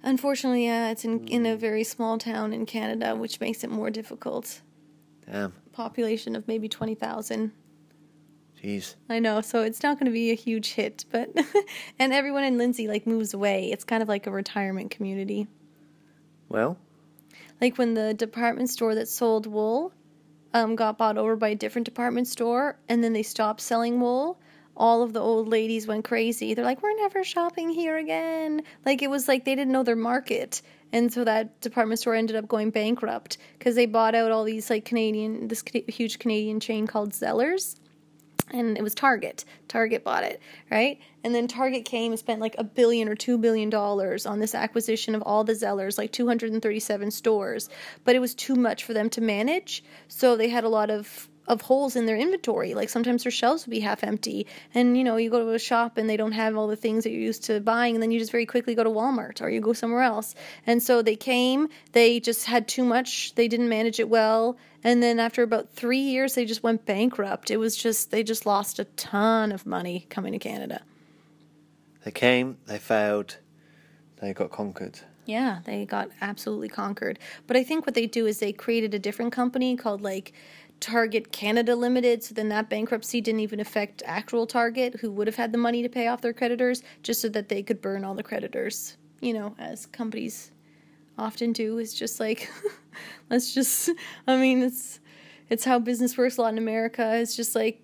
[0.01, 3.89] Unfortunately, yeah, it's in in a very small town in Canada, which makes it more
[3.89, 4.61] difficult.
[5.29, 5.53] Damn.
[5.71, 7.51] Population of maybe twenty thousand.
[8.61, 8.95] Jeez.
[9.07, 11.29] I know, so it's not going to be a huge hit, but
[11.99, 13.71] and everyone in Lindsay like moves away.
[13.71, 15.47] It's kind of like a retirement community.
[16.49, 16.77] Well,
[17.61, 19.93] Like when the department store that sold wool
[20.53, 24.39] um, got bought over by a different department store, and then they stopped selling wool.
[24.79, 26.53] All of the old ladies went crazy.
[26.53, 29.95] They're like, "We're never shopping here again." Like it was like they didn't know their
[29.95, 30.61] market,
[30.91, 34.69] and so that department store ended up going bankrupt because they bought out all these
[34.69, 37.75] like Canadian, this huge Canadian chain called Zellers
[38.51, 39.45] and it was Target.
[39.67, 40.99] Target bought it, right?
[41.23, 44.55] And then Target came and spent like a billion or two billion dollars on this
[44.55, 47.69] acquisition of all the Zellers, like 237 stores.
[48.03, 51.29] But it was too much for them to manage, so they had a lot of
[51.49, 52.73] of holes in their inventory.
[52.75, 55.59] Like sometimes their shelves would be half empty, and you know you go to a
[55.59, 58.11] shop and they don't have all the things that you're used to buying, and then
[58.11, 60.35] you just very quickly go to Walmart or you go somewhere else.
[60.65, 65.03] And so they came, they just had too much, they didn't manage it well, and
[65.03, 67.51] then after about three years, they just went bankrupt.
[67.51, 70.81] It was just they just lost a ton of money coming to Canada.
[72.05, 73.37] they came, they failed,
[74.21, 74.99] they got conquered.
[75.25, 77.19] Yeah, they got absolutely conquered.
[77.45, 80.33] But I think what they do is they created a different company called like
[80.79, 85.35] Target Canada Limited, so then that bankruptcy didn't even affect actual Target, who would have
[85.35, 88.15] had the money to pay off their creditors, just so that they could burn all
[88.15, 88.97] the creditors.
[89.21, 90.51] You know, as companies
[91.17, 92.49] often do, It's just like,
[93.29, 93.89] let's just,
[94.27, 94.99] I mean, it's
[95.49, 97.17] it's how business works a lot in America.
[97.17, 97.81] It's just like,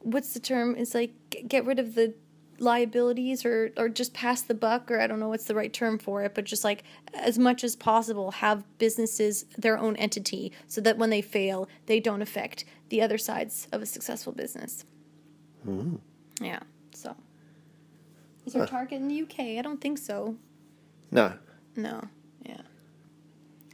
[0.00, 0.74] what's the term?
[0.76, 1.12] It's like
[1.48, 2.14] get rid of the
[2.58, 5.98] liabilities or or just pass the buck or I don't know what's the right term
[5.98, 10.80] for it, but just like as much as possible have businesses their own entity so
[10.82, 14.84] that when they fail, they don't affect the other sides of a successful business.
[15.66, 15.96] Mm-hmm.
[16.44, 16.60] Yeah.
[16.94, 17.16] So
[18.46, 19.58] is there a Target in the UK?
[19.58, 20.36] I don't think so.
[21.10, 21.32] No.
[21.76, 22.08] No.
[22.44, 22.60] Yeah.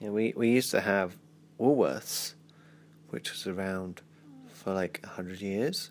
[0.01, 1.17] Yeah, we, we used to have
[1.59, 2.35] Woolworths,
[3.11, 4.01] which was around
[4.53, 5.91] for like 100 years.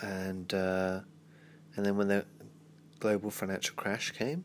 [0.00, 1.00] And uh,
[1.78, 2.24] and then when the
[2.98, 4.44] global financial crash came,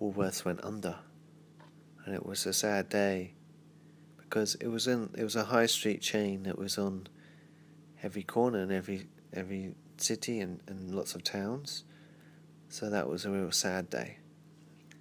[0.00, 0.96] Woolworths went under,
[2.04, 3.34] and it was a sad day
[4.18, 7.06] because it was in it was a high street chain that was on
[8.02, 11.84] every corner in every every city and, and lots of towns.
[12.68, 14.18] So that was a real sad day.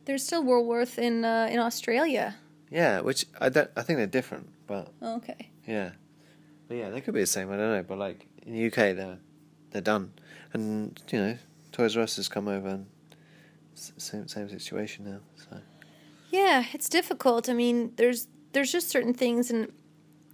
[0.05, 2.35] There's still Woolworth in uh, in Australia.
[2.69, 5.49] Yeah, which I don't I think they're different, but Okay.
[5.67, 5.93] yeah,
[6.67, 7.51] but yeah, they could be the same.
[7.51, 9.17] I don't know, but like in the UK, they're
[9.71, 10.13] they're done,
[10.53, 11.37] and you know,
[11.71, 12.85] Toys R Us has come over and
[13.75, 15.19] same same situation now.
[15.35, 15.59] So
[16.31, 17.49] Yeah, it's difficult.
[17.49, 19.71] I mean, there's there's just certain things and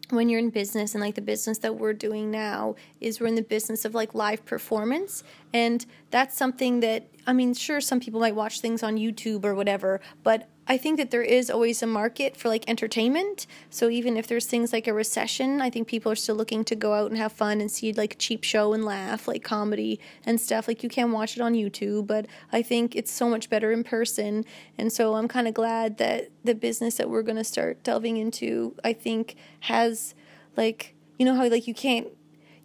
[0.10, 3.36] when you're in business and like the business that we're doing now is we're in
[3.36, 8.20] the business of like live performance and that's something that I mean, sure some people
[8.20, 11.88] might watch things on YouTube or whatever, but I think that there is always a
[11.88, 13.48] market for like entertainment.
[13.72, 16.76] So even if there's things like a recession, I think people are still looking to
[16.76, 20.00] go out and have fun and see like a cheap show and laugh, like comedy
[20.28, 20.68] and stuff.
[20.68, 23.84] Like you can watch it on YouTube, but I think it's so much better in
[23.84, 24.46] person.
[24.78, 28.18] And so I'm kind of glad that the business that we're going to start delving
[28.18, 30.14] into, I think has
[30.56, 32.08] like you know how like you can't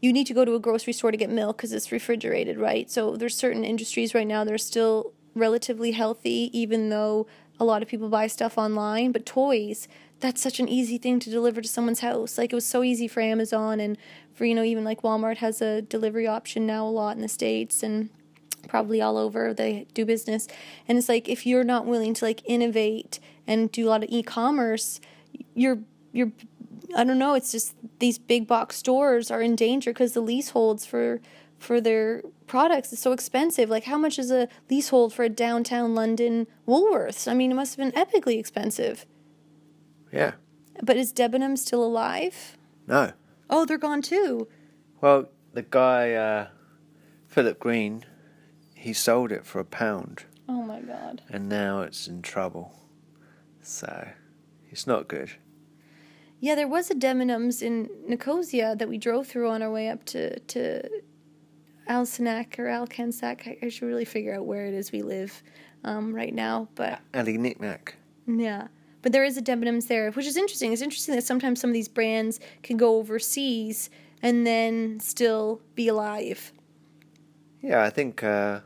[0.01, 2.90] you need to go to a grocery store to get milk because it's refrigerated, right?
[2.90, 7.27] So there's certain industries right now that are still relatively healthy, even though
[7.59, 9.12] a lot of people buy stuff online.
[9.12, 9.88] But toys,
[10.21, 12.38] that's such an easy thing to deliver to someone's house.
[12.38, 13.99] Like it was so easy for Amazon and
[14.33, 17.29] for, you know, even like Walmart has a delivery option now a lot in the
[17.29, 18.11] States and
[18.69, 20.49] probably all over they do business.
[20.88, 24.11] And it's like if you're not willing to like innovate and do a lot of
[24.11, 25.01] e commerce,
[25.55, 25.79] you're
[26.12, 26.33] you're
[26.97, 27.35] I don't know.
[27.35, 31.21] It's just these big box stores are in danger because the leaseholds for
[31.59, 33.68] for their products is so expensive.
[33.70, 37.26] Like, how much is a leasehold for a downtown London Woolworths?
[37.30, 39.07] I mean, it must have been epically expensive.
[40.12, 40.33] yeah,
[40.83, 42.57] But is Debenham still alive?
[42.87, 43.12] no.
[43.50, 44.48] Oh, they're gone too.
[45.02, 46.48] Well, the guy uh,
[47.28, 48.04] Philip Green,
[48.74, 51.20] he sold it for a pound, Oh my god.
[51.28, 52.72] and now it's in trouble.
[53.61, 54.09] So
[54.70, 55.33] it's not good.
[56.40, 60.04] Yeah, there was a Debenhams in Nicosia that we drove through on our way up
[60.07, 60.88] to to
[61.88, 63.47] Alsanac or Alcansac.
[63.47, 65.42] I, I should really figure out where it is we live
[65.85, 67.97] um, right now, but Ali Knick-Knack.
[68.27, 68.68] Yeah.
[69.03, 70.73] But there is a Debenhams there, which is interesting.
[70.73, 73.90] It's interesting that sometimes some of these brands can go overseas
[74.23, 76.53] and then still be alive.
[77.61, 78.61] Yeah, I think uh,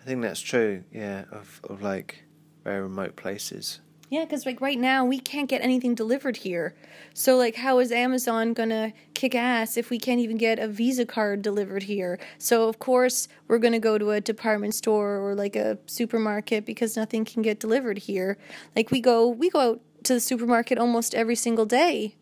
[0.00, 0.84] I think that's true.
[0.92, 2.24] Yeah, of of like
[2.64, 3.80] very remote places.
[4.10, 6.74] Yeah, because like right now we can't get anything delivered here.
[7.14, 11.06] So like, how is Amazon gonna kick ass if we can't even get a Visa
[11.06, 12.18] card delivered here?
[12.36, 16.96] So of course we're gonna go to a department store or like a supermarket because
[16.96, 18.36] nothing can get delivered here.
[18.74, 22.16] Like we go we go out to the supermarket almost every single day.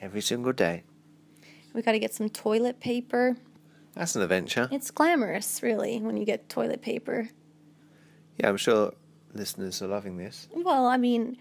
[0.00, 0.84] Every single day.
[1.74, 3.36] We got to get some toilet paper.
[3.94, 4.68] That's an adventure.
[4.70, 7.28] It's glamorous, really, when you get toilet paper.
[8.38, 8.92] Yeah, I'm sure
[9.34, 10.48] listeners are loving this.
[10.52, 11.36] Well, I mean,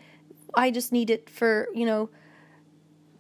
[0.53, 2.09] I just need it for, you know,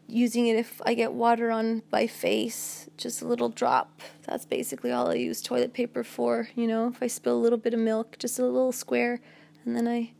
[0.07, 4.01] using it if I get water on my face, just a little drop.
[4.27, 7.57] That's basically all I use toilet paper for, you know, if I spill a little
[7.57, 9.21] bit of milk, just a little square,
[9.65, 10.11] and then I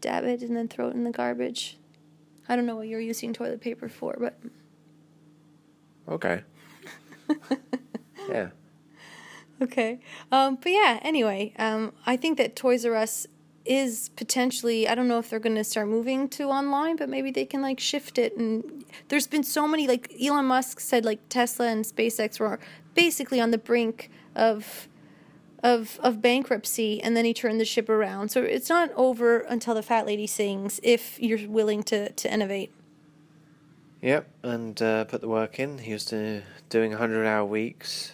[0.00, 1.78] dab it and then throw it in the garbage.
[2.48, 4.38] I don't know what you're using toilet paper for, but
[6.08, 6.42] Okay.
[8.28, 8.48] yeah.
[9.62, 10.00] Okay.
[10.32, 13.26] Um, but yeah, anyway, um, I think that Toys R Us
[13.64, 17.30] is potentially, I don't know if they're going to start moving to online, but maybe
[17.30, 18.36] they can like shift it.
[18.36, 22.58] And there's been so many, like Elon Musk said, like Tesla and SpaceX were
[22.94, 24.88] basically on the brink of.
[25.62, 28.30] Of, of bankruptcy and then he turned the ship around.
[28.30, 32.72] So it's not over until the fat lady sings if you're willing to, to innovate.
[34.00, 35.76] Yep, and uh, put the work in.
[35.76, 36.40] He was do,
[36.70, 38.12] doing 100 hour weeks.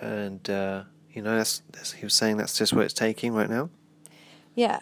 [0.00, 3.50] And, uh, you know, that's, that's, he was saying that's just what it's taking right
[3.50, 3.68] now.
[4.60, 4.80] Yeah.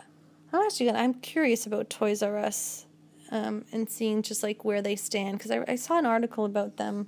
[0.53, 2.87] I'm actually gonna, I'm curious about Toys R Us.
[3.31, 6.79] um, and seeing just like where they stand because I, I saw an article about
[6.79, 7.07] them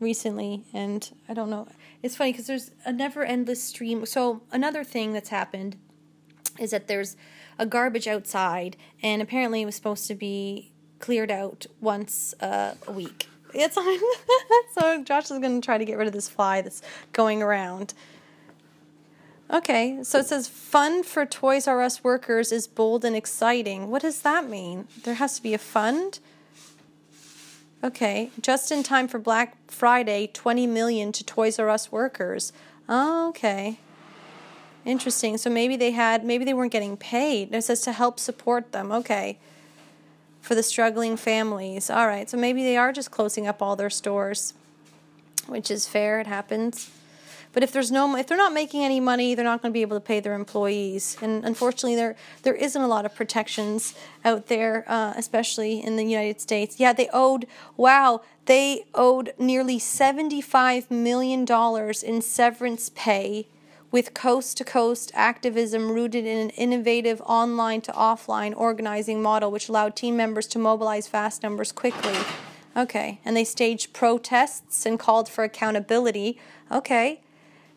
[0.00, 1.66] recently and I don't know.
[2.02, 4.04] It's funny because there's a never endless stream.
[4.04, 5.76] So another thing that's happened
[6.58, 7.16] is that there's
[7.58, 12.92] a garbage outside and apparently it was supposed to be cleared out once uh, a
[12.92, 13.28] week.
[13.54, 13.76] It's
[14.78, 16.82] so Josh is going to try to get rid of this fly that's
[17.14, 17.94] going around.
[19.52, 23.90] Okay, so it says fund for Toys R Us workers is bold and exciting.
[23.90, 24.86] What does that mean?
[25.02, 26.20] There has to be a fund?
[27.82, 32.52] Okay, just in time for Black Friday, 20 million to Toys R Us workers.
[32.88, 33.78] Okay.
[34.84, 35.36] Interesting.
[35.36, 37.52] So maybe they had maybe they weren't getting paid.
[37.52, 38.92] It says to help support them.
[38.92, 39.38] Okay.
[40.40, 41.90] For the struggling families.
[41.90, 42.30] All right.
[42.30, 44.54] So maybe they are just closing up all their stores,
[45.46, 46.20] which is fair.
[46.20, 46.90] It happens.
[47.52, 49.82] But if there's no, if they're not making any money, they're not going to be
[49.82, 51.16] able to pay their employees.
[51.20, 53.94] And unfortunately, there there isn't a lot of protections
[54.24, 56.78] out there, uh, especially in the United States.
[56.78, 57.46] Yeah, they owed
[57.76, 63.46] wow, they owed nearly seventy five million dollars in severance pay.
[63.92, 69.68] With coast to coast activism rooted in an innovative online to offline organizing model, which
[69.68, 72.14] allowed team members to mobilize vast numbers quickly.
[72.76, 76.38] Okay, and they staged protests and called for accountability.
[76.70, 77.20] Okay,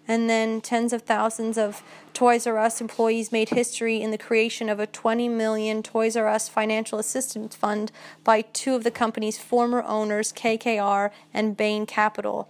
[0.07, 1.81] and then tens of thousands of
[2.13, 6.27] Toys R Us employees made history in the creation of a 20 million Toys R
[6.27, 7.91] Us financial assistance fund
[8.23, 12.49] by two of the company's former owners, KKR and Bain Capital.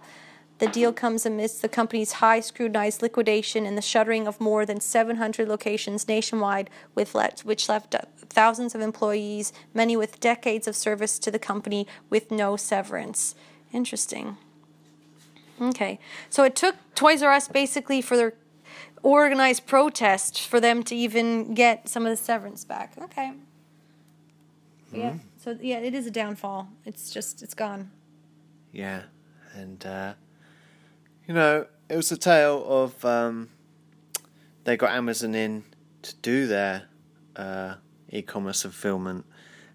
[0.58, 4.80] The deal comes amidst the company's high scrutinized liquidation and the shuttering of more than
[4.80, 7.94] 700 locations nationwide, which left
[8.28, 13.34] thousands of employees, many with decades of service to the company, with no severance.
[13.72, 14.36] Interesting.
[15.60, 15.98] Okay.
[16.30, 18.34] So it took Toys R Us basically for their
[19.02, 22.94] organized protest for them to even get some of the severance back.
[23.00, 23.32] Okay.
[24.88, 25.00] Mm-hmm.
[25.00, 25.14] Yeah.
[25.36, 26.68] So yeah, it is a downfall.
[26.84, 27.90] It's just it's gone.
[28.72, 29.02] Yeah,
[29.54, 30.14] and uh,
[31.28, 33.50] you know it was a tale of um,
[34.64, 35.64] they got Amazon in
[36.02, 36.88] to do their
[37.36, 37.74] uh,
[38.08, 39.26] e-commerce fulfillment,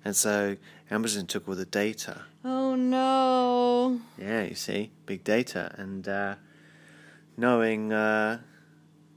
[0.04, 0.58] and so
[0.90, 2.24] Amazon took all the data.
[2.44, 4.00] Oh no.
[4.18, 6.36] Yeah, you see, big data and uh,
[7.36, 8.40] knowing uh,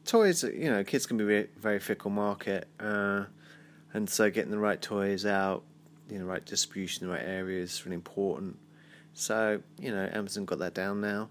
[0.05, 0.43] toys.
[0.43, 3.27] You know, kids can be very fickle market, uh,
[3.93, 5.63] and so getting the right toys out,
[6.11, 8.59] you know, right distribution, the right areas is really important.
[9.15, 11.29] So you know, Amazon got that down now,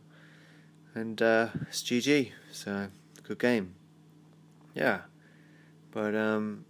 [0.96, 2.32] and uh, it's GG.
[2.54, 2.88] So
[3.24, 3.76] good game.
[4.74, 5.02] Yeah,
[5.92, 6.64] but um,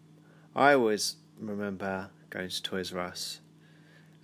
[0.55, 3.41] I always remember going to Toys R Us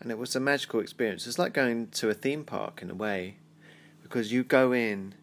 [0.02, 1.28] and it was a magical experience.
[1.28, 3.38] It's like going to a theme park in a way,
[4.02, 5.16] because you go in,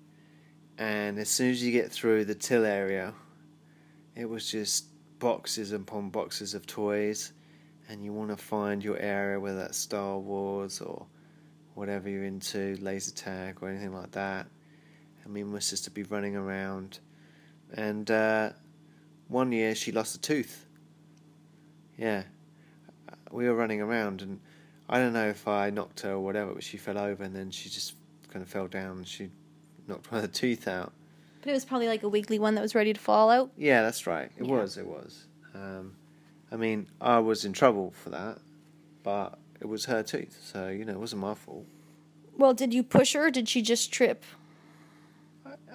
[0.78, 3.14] and as soon as you get through the till area,
[4.16, 4.86] it was just
[5.18, 7.32] boxes upon boxes of toys,
[7.88, 11.06] and you want to find your area, whether that's Star Wars or
[11.74, 14.46] whatever you're into, laser tag or anything like that.
[15.24, 16.98] I mean, my sister be running around,
[17.72, 18.50] and uh,
[19.28, 20.66] one year she lost a tooth.
[21.96, 22.24] Yeah,
[23.30, 24.40] we were running around and
[24.88, 27.50] I don't know if I knocked her or whatever, but she fell over and then
[27.50, 27.94] she just
[28.30, 29.30] kind of fell down and she
[29.86, 30.92] knocked one of the teeth out.
[31.40, 33.50] But it was probably like a wiggly one that was ready to fall out.
[33.56, 34.30] Yeah, that's right.
[34.38, 34.52] It yeah.
[34.52, 34.76] was.
[34.76, 35.26] It was.
[35.54, 35.94] Um,
[36.50, 38.38] I mean, I was in trouble for that,
[39.02, 41.66] but it was her tooth, so you know, it wasn't my fault.
[42.36, 43.26] Well, did you push her?
[43.26, 44.24] or Did she just trip?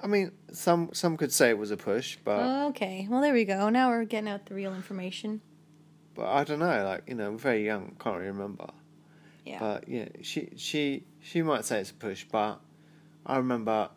[0.01, 3.07] I mean, some some could say it was a push, but okay.
[3.09, 3.69] Well, there we go.
[3.69, 5.41] Now we're getting out the real information.
[6.15, 6.85] But I don't know.
[6.85, 7.95] Like you know, I'm very young.
[7.99, 8.67] Can't really remember.
[9.45, 9.59] Yeah.
[9.59, 12.59] But yeah, she she she might say it's a push, but
[13.25, 13.89] I remember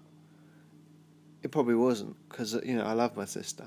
[1.43, 3.67] it probably wasn't because you know I love my sister.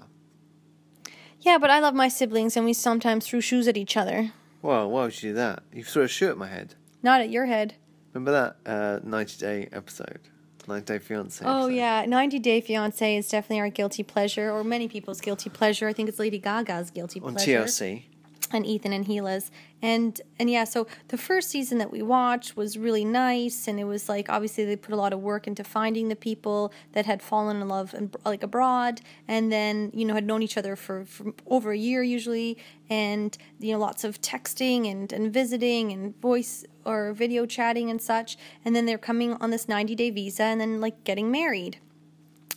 [1.42, 4.32] Yeah, but I love my siblings, and we sometimes threw shoes at each other.
[4.62, 5.64] Well, why would you do that?
[5.72, 6.74] You threw a shoe at my head.
[7.04, 7.76] Not at your head.
[8.14, 10.22] Remember that uh, 90 Day episode?
[10.68, 11.46] 90 Day Fiance.
[11.46, 12.06] Oh, yeah.
[12.06, 15.88] 90 Day Fiance is definitely our guilty pleasure, or many people's guilty pleasure.
[15.88, 17.62] I think it's Lady Gaga's guilty pleasure.
[17.62, 18.04] On TLC
[18.52, 19.52] and Ethan and Hila's.
[19.82, 23.84] And and yeah, so the first season that we watched was really nice and it
[23.84, 27.22] was like obviously they put a lot of work into finding the people that had
[27.22, 31.06] fallen in love and like abroad and then, you know, had known each other for,
[31.06, 32.58] for over a year usually
[32.90, 38.02] and you know lots of texting and and visiting and voice or video chatting and
[38.02, 41.80] such and then they're coming on this 90-day visa and then like getting married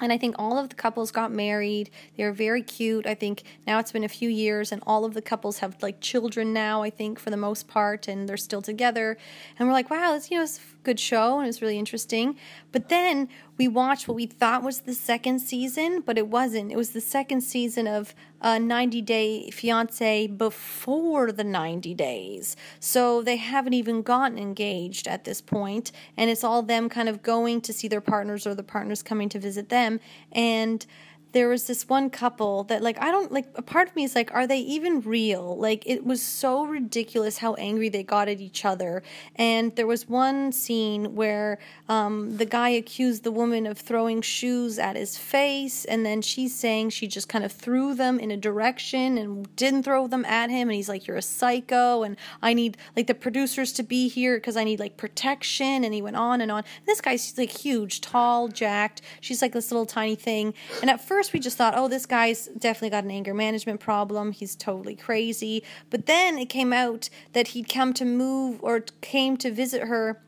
[0.00, 1.90] and I think all of the couples got married.
[2.16, 3.06] They are very cute.
[3.06, 6.00] I think now it's been a few years, and all of the couples have like
[6.00, 6.82] children now.
[6.82, 9.16] I think for the most part, and they're still together.
[9.58, 10.46] And we're like, wow, it's you know,
[10.82, 12.36] good show and it was really interesting.
[12.72, 16.70] But then we watched what we thought was the second season, but it wasn't.
[16.70, 22.56] It was the second season of uh, 90 Day Fiance before the 90 days.
[22.78, 27.22] So they haven't even gotten engaged at this point, and it's all them kind of
[27.22, 29.98] going to see their partners or the partners coming to visit them.
[30.32, 30.86] And
[31.32, 34.14] there was this one couple that like I don't like a part of me is
[34.14, 35.56] like are they even real?
[35.56, 39.02] Like it was so ridiculous how angry they got at each other.
[39.36, 41.58] And there was one scene where
[41.88, 46.54] um, the guy accused the woman of throwing shoes at his face and then she's
[46.54, 50.50] saying she just kind of threw them in a direction and didn't throw them at
[50.50, 54.08] him and he's like you're a psycho and I need like the producers to be
[54.08, 56.58] here because I need like protection and he went on and on.
[56.58, 59.02] And this guy's like huge, tall, jacked.
[59.20, 60.54] She's like this little tiny thing.
[60.80, 63.80] And at first first we just thought, oh, this guy's definitely got an anger management
[63.80, 64.30] problem.
[64.30, 65.64] He's totally crazy.
[65.90, 70.22] But then it came out that he'd come to move or came to visit her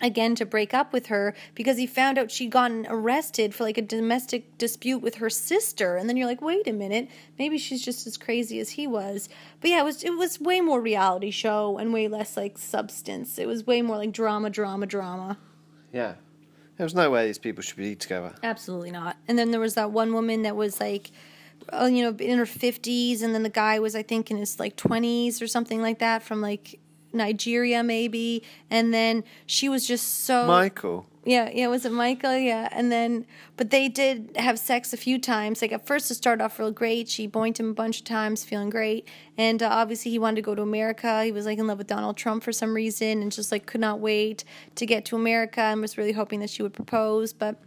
[0.00, 3.76] again to break up with her because he found out she'd gotten arrested for like
[3.76, 7.84] a domestic dispute with her sister and then you're like wait a minute maybe she's
[7.84, 9.28] just as crazy as he was
[9.60, 13.40] but yeah it was it was way more reality show and way less like substance
[13.40, 15.36] it was way more like drama drama drama
[15.92, 16.14] Yeah.
[16.78, 18.34] There was no way these people should be together.
[18.42, 19.16] Absolutely not.
[19.26, 21.10] And then there was that one woman that was like,
[21.72, 24.60] uh, you know, in her 50s, and then the guy was, I think, in his
[24.60, 26.78] like 20s or something like that from like
[27.12, 28.42] Nigeria, maybe.
[28.70, 30.46] And then she was just so.
[30.46, 31.06] Michael.
[31.24, 32.38] Yeah, yeah, was it Michael?
[32.38, 33.26] Yeah, and then,
[33.58, 35.60] but they did have sex a few times.
[35.60, 37.06] Like at first, it started off real great.
[37.06, 39.06] She boinked him a bunch of times, feeling great.
[39.36, 41.24] And uh, obviously, he wanted to go to America.
[41.24, 43.80] He was like in love with Donald Trump for some reason, and just like could
[43.80, 44.44] not wait
[44.76, 47.34] to get to America, and was really hoping that she would propose.
[47.34, 47.60] But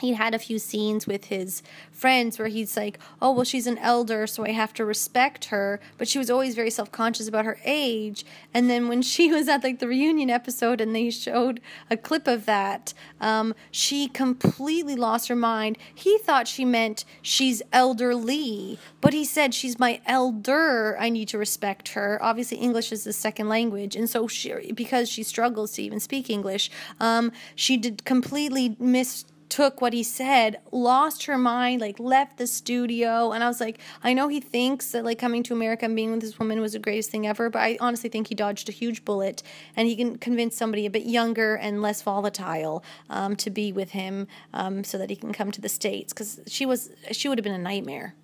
[0.00, 3.78] he had a few scenes with his friends where he's like, "Oh, well, she's an
[3.78, 7.58] elder, so I have to respect her." But she was always very self-conscious about her
[7.64, 8.24] age.
[8.54, 12.26] And then when she was at like the reunion episode and they showed a clip
[12.26, 15.78] of that, um, she completely lost her mind.
[15.94, 20.96] He thought she meant she's elderly, but he said she's my elder.
[20.98, 22.18] I need to respect her.
[22.22, 26.30] Obviously, English is the second language, and so she, because she struggles to even speak
[26.30, 26.70] English,
[27.00, 32.46] um, she did completely miss took what he said, lost her mind, like left the
[32.46, 33.32] studio.
[33.32, 36.12] And I was like, I know he thinks that like coming to America and being
[36.12, 38.72] with this woman was the greatest thing ever, but I honestly think he dodged a
[38.72, 39.42] huge bullet
[39.76, 43.90] and he can convince somebody a bit younger and less volatile um, to be with
[43.90, 47.38] him um, so that he can come to the States because she was, she would
[47.38, 48.14] have been a nightmare.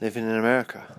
[0.00, 0.98] Living in America.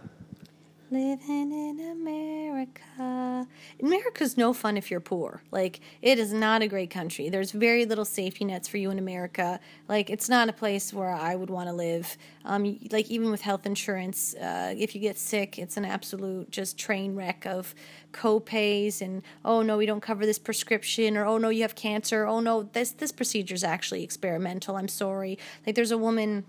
[0.95, 3.45] Living in America.
[3.81, 5.41] America's no fun if you're poor.
[5.51, 7.27] Like, it is not a great country.
[7.27, 9.59] There's very little safety nets for you in America.
[9.89, 12.15] Like, it's not a place where I would want to live.
[12.45, 16.77] Um, like, even with health insurance, uh, if you get sick, it's an absolute just
[16.77, 17.75] train wreck of
[18.13, 22.25] co-pays and oh no we don't cover this prescription or oh no you have cancer
[22.25, 26.45] oh no this this procedure is actually experimental i'm sorry like there's a woman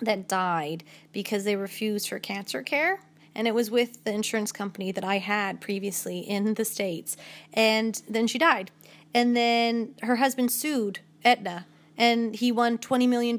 [0.00, 2.98] that died because they refused her cancer care
[3.36, 7.16] and it was with the insurance company that I had previously in the States.
[7.52, 8.70] And then she died.
[9.14, 11.66] And then her husband sued Aetna
[11.98, 13.36] and he won $20 million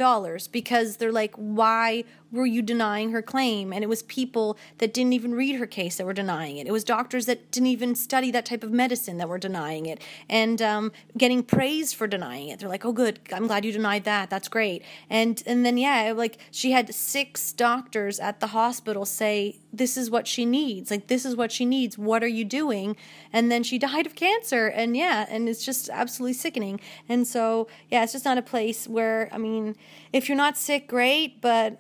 [0.52, 3.72] because they're like, why were you denying her claim?
[3.72, 6.68] And it was people that didn't even read her case that were denying it.
[6.68, 10.02] It was doctors that didn't even study that type of medicine that were denying it
[10.30, 12.60] and um, getting praised for denying it.
[12.60, 14.30] They're like, oh, good, I'm glad you denied that.
[14.30, 14.84] That's great.
[15.10, 20.10] And and then yeah, like she had six doctors at the hospital say this is
[20.10, 20.92] what she needs.
[20.92, 21.98] Like this is what she needs.
[21.98, 22.96] What are you doing?
[23.32, 24.68] And then she died of cancer.
[24.68, 26.80] And yeah, and it's just absolutely sickening.
[27.08, 29.76] And so yeah, it's just not a place where I mean,
[30.12, 31.80] if you're not sick, great, but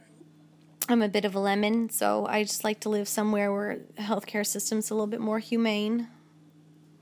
[0.90, 4.46] I'm a bit of a lemon, so I just like to live somewhere where healthcare
[4.46, 6.08] system's a little bit more humane.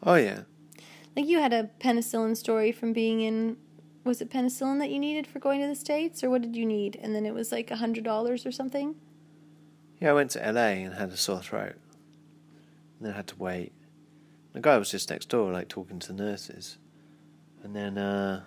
[0.01, 0.41] Oh yeah.
[1.15, 3.57] Like you had a penicillin story from being in
[4.03, 6.65] was it penicillin that you needed for going to the States or what did you
[6.65, 6.99] need?
[7.01, 8.95] And then it was like a hundred dollars or something?
[9.99, 11.75] Yeah, I went to LA and had a sore throat.
[12.99, 13.71] And then I had to wait.
[14.53, 16.77] The guy was just next door, like talking to the nurses.
[17.63, 18.43] And then uh,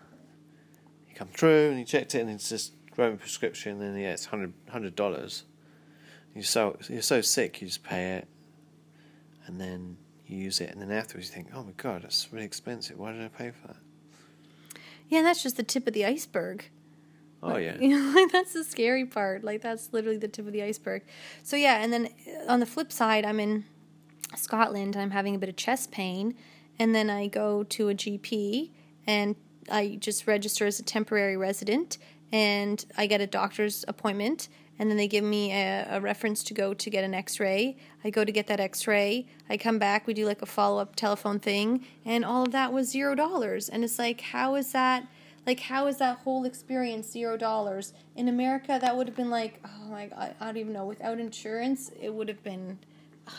[1.06, 3.96] he come through and he checked it and it's just wrote a prescription and then,
[3.96, 5.44] yeah, it's hundred hundred dollars.
[6.34, 8.28] You're so you're so sick, you just pay it,
[9.46, 9.96] and then
[10.26, 12.98] you use it, and then afterwards you think, oh my god, that's really expensive.
[12.98, 13.76] Why did I pay for that?
[15.08, 16.68] Yeah, that's just the tip of the iceberg.
[17.42, 17.76] Oh yeah.
[17.80, 19.42] You know, like that's the scary part.
[19.44, 21.02] Like that's literally the tip of the iceberg.
[21.42, 23.64] So yeah, and then uh, on the flip side, I'm in
[24.36, 26.34] Scotland and I'm having a bit of chest pain,
[26.78, 28.70] and then I go to a GP
[29.06, 29.36] and
[29.70, 31.98] I just register as a temporary resident
[32.32, 34.48] and I get a doctor's appointment
[34.78, 37.76] and then they give me a, a, reference to go to get an x-ray.
[38.04, 39.26] I go to get that x-ray.
[39.50, 40.06] I come back.
[40.06, 43.68] We do like a follow-up telephone thing and all of that was zero dollars.
[43.68, 45.06] And it's like how is that
[45.46, 47.92] like how is that whole experience zero dollars?
[48.14, 50.84] In america that would have been like oh my god i don't even know.
[50.84, 52.78] Without insurance it would have been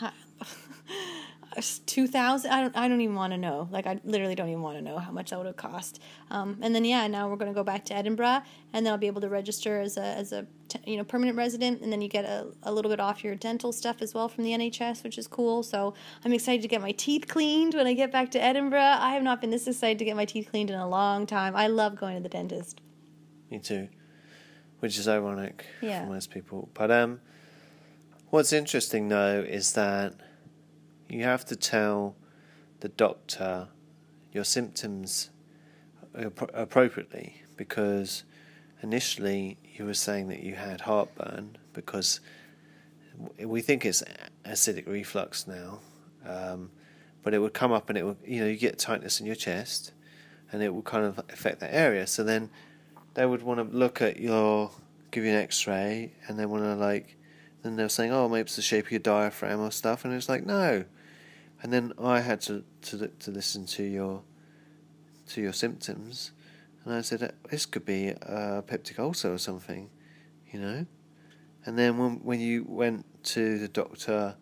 [1.86, 2.50] two thousand.
[2.50, 2.76] I don't.
[2.76, 3.68] I don't even want to know.
[3.70, 6.00] Like I literally don't even want to know how much that would have cost.
[6.30, 8.42] Um, and then yeah, now we're going to go back to Edinburgh,
[8.72, 10.46] and then I'll be able to register as a as a
[10.86, 13.72] you know permanent resident, and then you get a, a little bit off your dental
[13.72, 15.62] stuff as well from the NHS, which is cool.
[15.62, 15.94] So
[16.24, 18.80] I'm excited to get my teeth cleaned when I get back to Edinburgh.
[18.80, 21.56] I have not been this excited to get my teeth cleaned in a long time.
[21.56, 22.80] I love going to the dentist.
[23.50, 23.88] Me too,
[24.78, 26.04] which is ironic yeah.
[26.04, 26.70] for most people.
[26.74, 27.20] But um,
[28.28, 30.14] what's interesting though is that
[31.10, 32.16] you have to tell
[32.80, 33.68] the doctor
[34.32, 35.30] your symptoms
[36.14, 38.24] appropriately because
[38.82, 42.20] initially you were saying that you had heartburn because
[43.38, 44.02] we think it's
[44.44, 45.80] acidic reflux now,
[46.26, 46.70] um,
[47.22, 49.34] but it would come up and it would you know you get tightness in your
[49.34, 49.92] chest,
[50.52, 52.06] and it would kind of affect that area.
[52.06, 52.50] So then
[53.14, 54.70] they would want to look at your
[55.10, 57.16] give you an X-ray and they want to like
[57.62, 60.28] then they're saying oh maybe it's the shape of your diaphragm or stuff and it's
[60.28, 60.84] like no
[61.62, 64.22] and then I had to to to listen to your
[65.28, 66.32] to your symptoms,
[66.84, 69.90] and I said uh, this could be a peptic ulcer or something,
[70.50, 70.86] you know.
[71.64, 74.36] And then when when you went to the doctor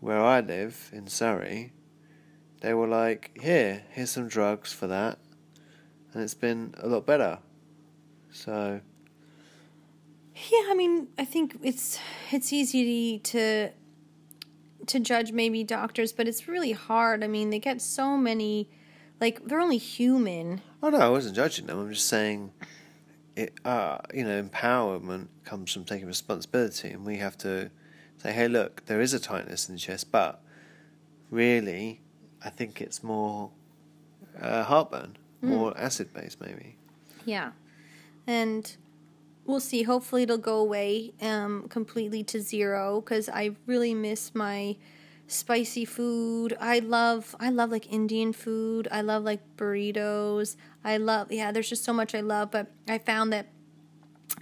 [0.00, 1.72] where I live in Surrey,
[2.60, 5.18] they were like, "Here, here's some drugs for that,"
[6.12, 7.38] and it's been a lot better.
[8.30, 8.80] So.
[10.50, 11.98] Yeah, I mean, I think it's
[12.30, 13.70] it's easy to
[14.86, 17.22] to judge maybe doctors, but it's really hard.
[17.22, 18.68] I mean, they get so many,
[19.20, 20.60] like they're only human.
[20.82, 21.78] Oh no, I wasn't judging them.
[21.78, 22.52] I'm just saying,
[23.36, 23.54] it.
[23.64, 27.70] Uh, you know, empowerment comes from taking responsibility, and we have to
[28.18, 30.42] say, hey, look, there is a tightness in the chest, but
[31.30, 32.00] really,
[32.44, 33.50] I think it's more
[34.40, 35.48] uh, heartburn, mm.
[35.48, 36.76] more acid base, maybe.
[37.24, 37.52] Yeah,
[38.26, 38.76] and
[39.46, 39.82] we'll see.
[39.82, 44.76] Hopefully, it'll go away um, completely to zero because I really miss my
[45.26, 46.56] spicy food.
[46.60, 48.88] I love I love like Indian food.
[48.90, 50.56] I love like burritos.
[50.84, 51.52] I love yeah.
[51.52, 53.48] There's just so much I love, but I found that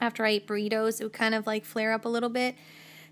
[0.01, 2.57] after I ate burritos, it would kind of like flare up a little bit.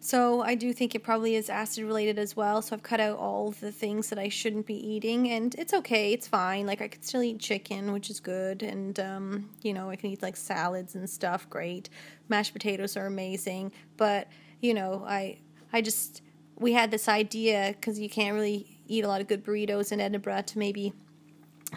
[0.01, 2.63] So I do think it probably is acid related as well.
[2.63, 6.13] So I've cut out all the things that I shouldn't be eating, and it's okay.
[6.13, 6.67] It's fine.
[6.67, 10.11] Like I could still eat chicken, which is good, and um, you know I can
[10.11, 11.51] eat like salads and stuff.
[11.51, 11.91] Great,
[12.29, 13.73] mashed potatoes are amazing.
[13.97, 14.29] But
[14.61, 15.39] you know I
[15.73, 16.23] I just
[16.57, 20.01] we had this idea because you can't really eat a lot of good burritos in
[20.01, 20.93] Edinburgh to maybe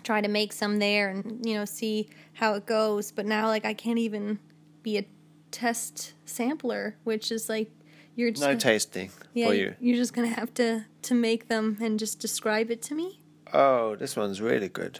[0.03, 3.11] try to make some there and you know see how it goes.
[3.11, 4.37] But now like I can't even
[4.83, 5.05] be a
[5.49, 7.71] test sampler, which is like
[8.15, 9.75] you're just no gonna, tasting yeah, for you.
[9.79, 13.21] You're just gonna have to to make them and just describe it to me.
[13.53, 14.99] Oh, this one's really good.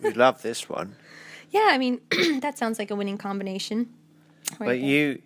[0.00, 0.96] we love this one.
[1.50, 2.00] Yeah, I mean
[2.40, 3.92] that sounds like a winning combination.
[4.52, 4.76] Right but there.
[4.76, 5.22] you,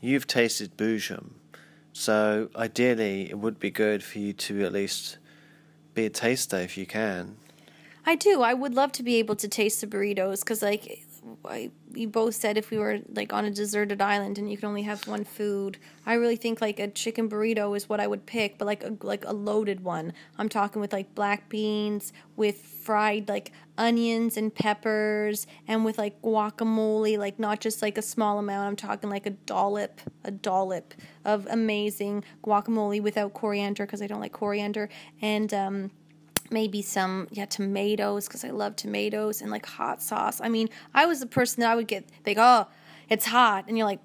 [0.00, 1.30] you've tasted Boojum,
[1.92, 5.18] so ideally it would be good for you to at least
[5.94, 7.36] be a taster if you can.
[8.06, 8.40] I do.
[8.42, 11.04] I would love to be able to taste the burritos because, like,
[11.44, 14.66] I, we both said if we were like on a deserted island and you could
[14.66, 18.26] only have one food, I really think like a chicken burrito is what I would
[18.26, 20.12] pick, but like a like a loaded one.
[20.38, 26.20] I'm talking with like black beans with fried like onions and peppers and with like
[26.20, 28.68] guacamole, like not just like a small amount.
[28.68, 30.92] I'm talking like a dollop, a dollop
[31.24, 34.90] of amazing guacamole without coriander because I don't like coriander
[35.22, 35.90] and um
[36.50, 40.40] maybe some yeah tomatoes because I love tomatoes and like hot sauce.
[40.40, 42.66] I mean, I was the person that I would get like, oh,
[43.08, 44.00] it's hot, and you're like,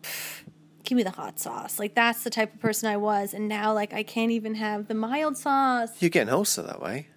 [0.83, 1.79] give me the hot sauce.
[1.79, 4.87] Like that's the type of person I was, and now like I can't even have
[4.87, 6.01] the mild sauce.
[6.01, 7.07] You're getting wholesome that way.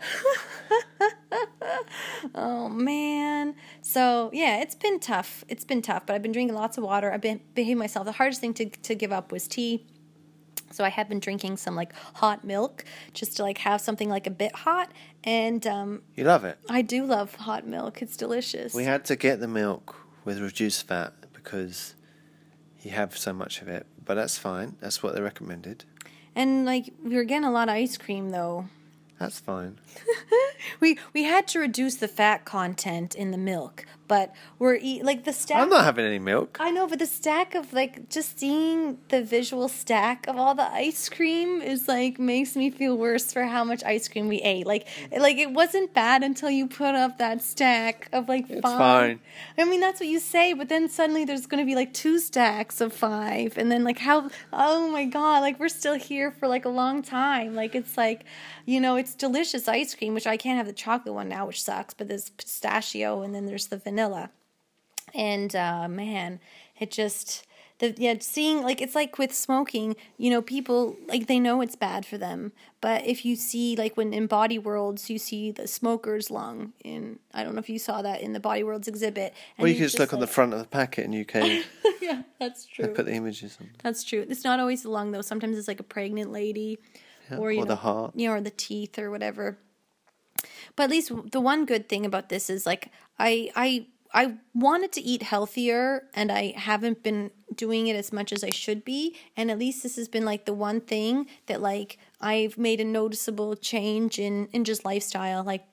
[2.34, 3.54] oh man.
[3.82, 5.44] So yeah, it's been tough.
[5.48, 7.12] It's been tough, but I've been drinking lots of water.
[7.12, 8.06] I've been behaving myself.
[8.06, 9.86] The hardest thing to to give up was tea.
[10.70, 14.26] So I have been drinking some like hot milk just to like have something like
[14.26, 14.92] a bit hot.
[15.24, 16.58] And um, you love it.
[16.68, 18.02] I do love hot milk.
[18.02, 18.74] It's delicious.
[18.74, 21.94] We had to get the milk with reduced fat because
[22.82, 24.76] you have so much of it, but that's fine.
[24.80, 25.84] That's what they recommended.
[26.34, 28.68] And like we were getting a lot of ice cream though.
[29.18, 29.78] That's fine.
[30.80, 35.22] we we had to reduce the fat content in the milk, but we're eat like
[35.22, 35.58] the stack.
[35.62, 36.56] I'm not having any milk.
[36.58, 40.68] I know, but the stack of like just seeing the visual stack of all the
[40.86, 44.66] ice cream is like makes me feel worse for how much ice cream we ate.
[44.66, 48.78] Like, like it wasn't bad until you put up that stack of like It's five.
[48.78, 49.20] fine.
[49.56, 52.18] I mean, that's what you say, but then suddenly there's going to be like two
[52.18, 54.28] stacks of five, and then like how?
[54.52, 55.38] Oh my god!
[55.38, 57.54] Like we're still here for like a long time.
[57.54, 58.24] Like it's like,
[58.66, 61.62] you know, it's delicious ice cream, which I can't have the chocolate one now, which
[61.62, 61.94] sucks.
[61.94, 63.99] But there's pistachio, and then there's the vanilla
[65.14, 66.40] and uh, man,
[66.78, 67.46] it just
[67.78, 71.76] the yeah seeing like it's like with smoking, you know, people like they know it's
[71.76, 75.66] bad for them, but if you see like when in Body Worlds you see the
[75.66, 79.34] smoker's lung in I don't know if you saw that in the Body Worlds exhibit.
[79.56, 81.64] and Or you can just look on the front of the packet and you can
[82.02, 82.88] yeah, that's true.
[82.88, 83.70] put the images on.
[83.82, 84.26] That's true.
[84.28, 85.22] It's not always the lung though.
[85.22, 86.78] Sometimes it's like a pregnant lady,
[87.36, 88.12] or you or know, the heart.
[88.14, 89.56] you know, or the teeth or whatever.
[90.76, 94.92] But at least the one good thing about this is like I I I wanted
[94.92, 99.16] to eat healthier and I haven't been doing it as much as I should be.
[99.36, 102.84] And at least this has been like the one thing that like I've made a
[102.84, 105.44] noticeable change in in just lifestyle.
[105.44, 105.64] Like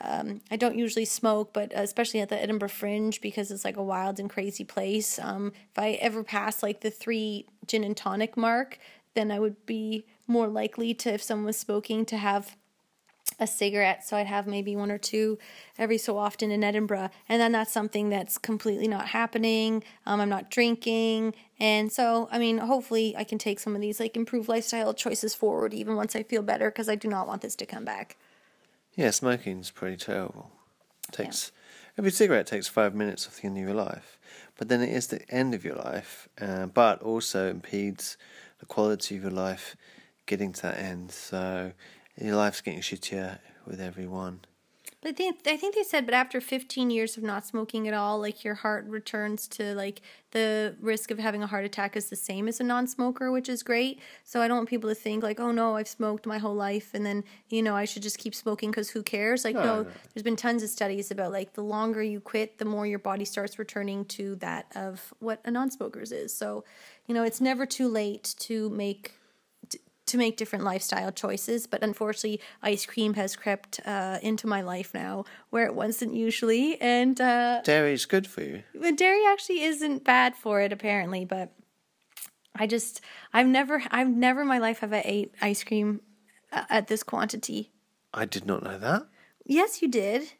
[0.00, 3.82] um, I don't usually smoke, but especially at the Edinburgh Fringe because it's like a
[3.82, 5.18] wild and crazy place.
[5.20, 8.78] Um, if I ever pass like the three gin and tonic mark,
[9.14, 12.56] then I would be more likely to, if someone was smoking, to have
[13.38, 14.06] a cigarette.
[14.06, 15.38] So I'd have maybe one or two
[15.78, 17.10] every so often in Edinburgh.
[17.28, 19.82] And then that's something that's completely not happening.
[20.06, 21.34] Um, I'm not drinking.
[21.58, 25.34] And so, I mean, hopefully I can take some of these like improved lifestyle choices
[25.34, 28.16] forward even once I feel better because I do not want this to come back.
[28.94, 30.50] Yeah, smoking's pretty terrible.
[31.08, 31.52] It takes
[31.98, 34.18] every cigarette takes five minutes off the end of your life,
[34.56, 38.16] but then it is the end of your life, uh, but also impedes
[38.58, 39.76] the quality of your life
[40.26, 41.10] getting to that end.
[41.10, 41.72] So
[42.20, 44.40] your life's getting shittier with every one.
[45.04, 47.92] But I think I think they said, but after 15 years of not smoking at
[47.92, 50.00] all, like your heart returns to like
[50.30, 53.62] the risk of having a heart attack is the same as a non-smoker, which is
[53.62, 54.00] great.
[54.24, 56.94] So I don't want people to think like, oh no, I've smoked my whole life,
[56.94, 59.44] and then you know I should just keep smoking because who cares?
[59.44, 59.90] Like No, no, no.
[60.14, 63.26] there's been tons of studies about like the longer you quit, the more your body
[63.26, 66.34] starts returning to that of what a non-smoker's is.
[66.34, 66.64] So
[67.06, 69.12] you know it's never too late to make
[70.14, 71.66] to make different lifestyle choices.
[71.66, 76.80] But unfortunately, ice cream has crept uh, into my life now, where it wasn't usually.
[76.80, 77.60] And uh,
[77.92, 78.62] is good for you.
[78.92, 81.24] dairy actually isn't bad for it, apparently.
[81.24, 81.52] But
[82.54, 83.00] I just,
[83.32, 86.00] I've never, I've never in my life have I ate ice cream
[86.52, 87.72] uh, at this quantity.
[88.12, 89.06] I did not know that.
[89.46, 90.32] Yes, you did.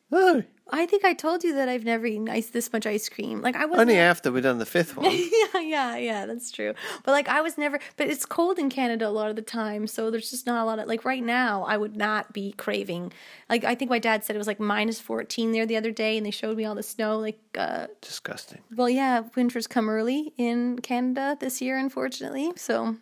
[0.71, 3.43] I think I told you that I've never eaten ice this much ice cream.
[3.43, 5.11] Like I was only after we've done the fifth one.
[5.13, 6.73] yeah, yeah, yeah, that's true.
[7.03, 9.87] But like I was never but it's cold in Canada a lot of the time,
[9.87, 13.13] so there's just not a lot of like right now I would not be craving.
[13.51, 16.17] Like I think my dad said it was like minus 14 there the other day
[16.17, 18.63] and they showed me all the snow like uh Disgusting.
[18.75, 22.53] well yeah, winter's come early in Canada this year unfortunately.
[22.57, 22.97] So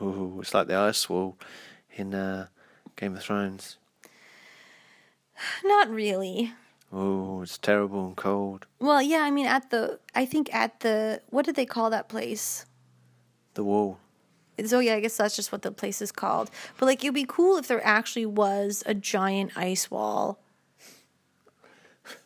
[0.00, 1.36] Ooh, it's like the ice wall
[1.96, 2.46] in uh,
[2.94, 3.78] Game of Thrones.
[5.64, 6.52] Not really.
[6.92, 8.66] Oh, it's terrible and cold.
[8.80, 12.08] Well, yeah, I mean at the I think at the what did they call that
[12.08, 12.64] place?
[13.54, 13.98] The wall.
[14.64, 16.50] So yeah, I guess that's just what the place is called.
[16.78, 20.40] But like, it'd be cool if there actually was a giant ice wall.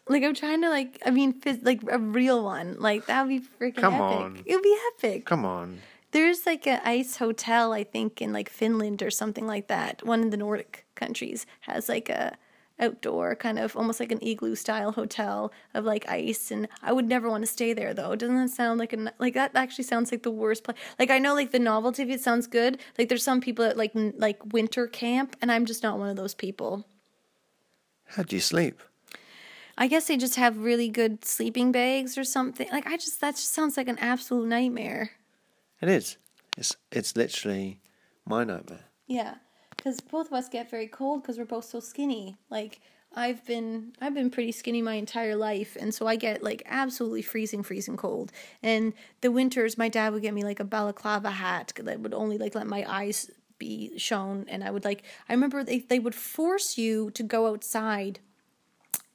[0.09, 2.77] Like I'm trying to like, I mean, phys- like a real one.
[2.79, 4.03] Like that would be freaking Come epic.
[4.17, 4.43] on.
[4.47, 5.27] It would be epic.
[5.27, 5.81] Come on.
[6.13, 10.05] There's like an ice hotel, I think, in like Finland or something like that.
[10.05, 12.37] One in the Nordic countries has like a
[12.79, 17.09] outdoor kind of almost like an igloo style hotel of like ice and I would
[17.09, 18.17] never want to stay there though.
[18.17, 20.77] Doesn't that sound like a n- like that actually sounds like the worst place.
[20.99, 22.79] Like I know like the novelty of it sounds good.
[22.99, 26.09] Like there's some people that like n- like winter camp and I'm just not one
[26.09, 26.87] of those people.
[28.07, 28.81] How do you sleep?
[29.79, 32.69] I guess they just have really good sleeping bags or something.
[32.71, 35.13] Like I just that just sounds like an absolute nightmare.
[35.81, 36.19] It is.
[36.57, 37.81] It's it's literally
[38.27, 38.87] my nightmare.
[39.07, 39.35] Yeah,
[39.83, 42.37] because both of us get very cold because we're both so skinny.
[42.51, 42.81] Like
[43.15, 47.23] I've been, I've been pretty skinny my entire life, and so I get like absolutely
[47.23, 48.31] freezing, freezing cold.
[48.63, 52.39] And the winters, my dad would get me like a balaclava hat that would only
[52.39, 55.03] like let my eyes be shown, and I would like.
[55.29, 58.21] I remember they they would force you to go outside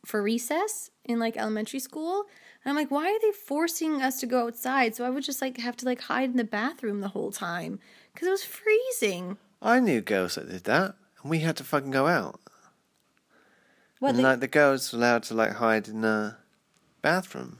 [0.05, 2.25] for recess in like elementary school.
[2.63, 4.95] And I'm like, why are they forcing us to go outside?
[4.95, 7.79] So I would just like have to like hide in the bathroom the whole time
[8.13, 9.37] because it was freezing.
[9.61, 12.39] I knew girls that did that, and we had to fucking go out.
[13.99, 16.35] What and they, like the girls were allowed to like hide in the
[17.01, 17.59] bathroom.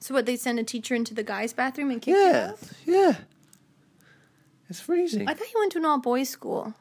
[0.00, 2.58] so what they send a teacher into the guys' bathroom and kick you Yeah, out?
[2.86, 3.16] yeah.
[4.68, 5.28] It's freezing.
[5.28, 6.74] I thought you went to an all boys school.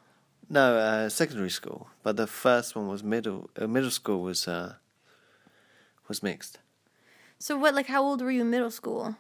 [0.50, 3.50] No, uh, secondary school, but the first one was middle.
[3.58, 4.76] Uh, middle school was uh,
[6.08, 6.60] was mixed.
[7.40, 7.76] So what?
[7.76, 9.18] Like, how old were you in middle school?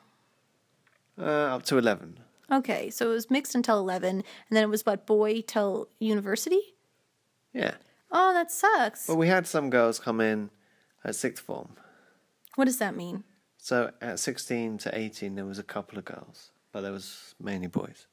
[1.19, 2.19] Uh, up to 11.
[2.51, 4.23] Okay, so it was mixed until eleven, and
[4.57, 6.61] then it was what boy till university.
[7.53, 7.75] Yeah.
[8.11, 9.07] Oh, that sucks.
[9.07, 10.49] Well, we had some girls come in
[11.03, 11.69] at sixth form.
[12.55, 13.23] What does that mean?
[13.57, 17.65] So at 16 to 18, there was a couple of girls, but there was mainly
[17.67, 18.05] boys.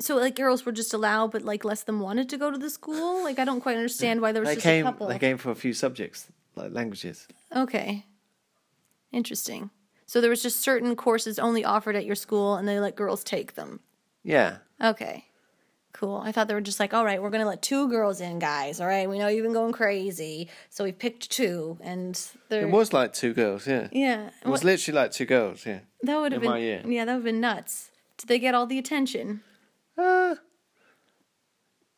[0.00, 2.68] So like girls were just allowed, but like less than wanted to go to the
[2.70, 3.24] school.
[3.24, 5.08] Like I don't quite understand why there was They just came, a couple.
[5.08, 7.26] they came for a few subjects, like languages.
[7.56, 8.04] Okay,
[9.12, 9.70] interesting.
[10.10, 13.22] So there was just certain courses only offered at your school, and they let girls
[13.22, 13.78] take them.
[14.24, 14.56] Yeah.
[14.82, 15.26] Okay.
[15.92, 16.16] Cool.
[16.16, 18.40] I thought they were just like, all right, we're going to let two girls in,
[18.40, 18.80] guys.
[18.80, 19.08] All right.
[19.08, 20.48] We know you've been going crazy.
[20.68, 21.78] So we picked two.
[21.80, 22.62] And they're.
[22.66, 23.86] It was like two girls, yeah.
[23.92, 24.30] Yeah.
[24.44, 25.78] It was literally like two girls, yeah.
[26.02, 26.50] that would have been.
[26.50, 26.82] my year.
[26.84, 27.92] Yeah, that would have been nuts.
[28.18, 29.42] Did they get all the attention?
[29.96, 30.34] Uh,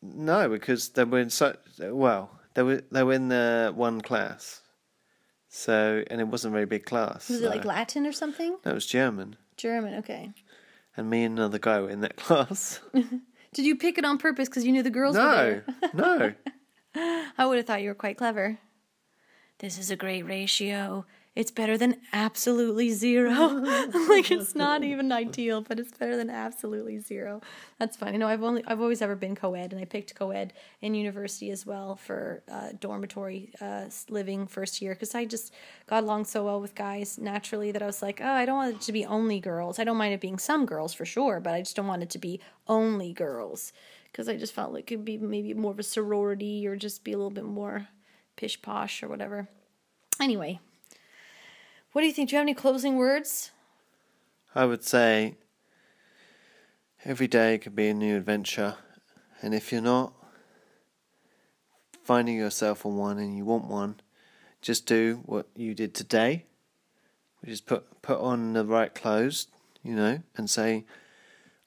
[0.03, 4.61] no, because they were in such well, they were they were in the one class,
[5.55, 7.29] so and it wasn't a very big class.
[7.29, 8.57] Was so- it like Latin or something?
[8.65, 9.93] No, it was German, German.
[9.99, 10.31] Okay.
[10.97, 12.81] and me and another guy were in that class.
[13.53, 15.35] Did you pick it on purpose because you knew the girls were no,
[15.93, 16.35] there?
[16.95, 18.57] no, I would have thought you were quite clever.
[19.59, 21.05] This is a great ratio.
[21.35, 23.31] It's better than absolutely zero.
[24.07, 27.41] like it's not even ideal, but it's better than absolutely zero.
[27.79, 28.19] That's funny.
[28.19, 31.65] No, I've only I've always ever been co-ed, and I picked co-ed in university as
[31.65, 35.53] well for uh, dormitory uh, living first year because I just
[35.87, 38.75] got along so well with guys naturally that I was like, oh, I don't want
[38.75, 39.79] it to be only girls.
[39.79, 42.11] I don't mind it being some girls for sure, but I just don't want it
[42.11, 43.73] to be only girls
[44.11, 47.03] because I just felt like it could be maybe more of a sorority or just
[47.03, 47.87] be a little bit more
[48.35, 49.47] pish posh or whatever.
[50.21, 50.59] Anyway,
[51.93, 52.29] what do you think?
[52.29, 53.51] Do you have any closing words?
[54.53, 55.35] I would say
[57.05, 58.75] every day could be a new adventure,
[59.41, 60.13] and if you're not
[62.03, 64.01] finding yourself on one and you want one,
[64.61, 66.45] just do what you did today,
[67.41, 69.47] which is put put on the right clothes,
[69.83, 70.85] you know, and say,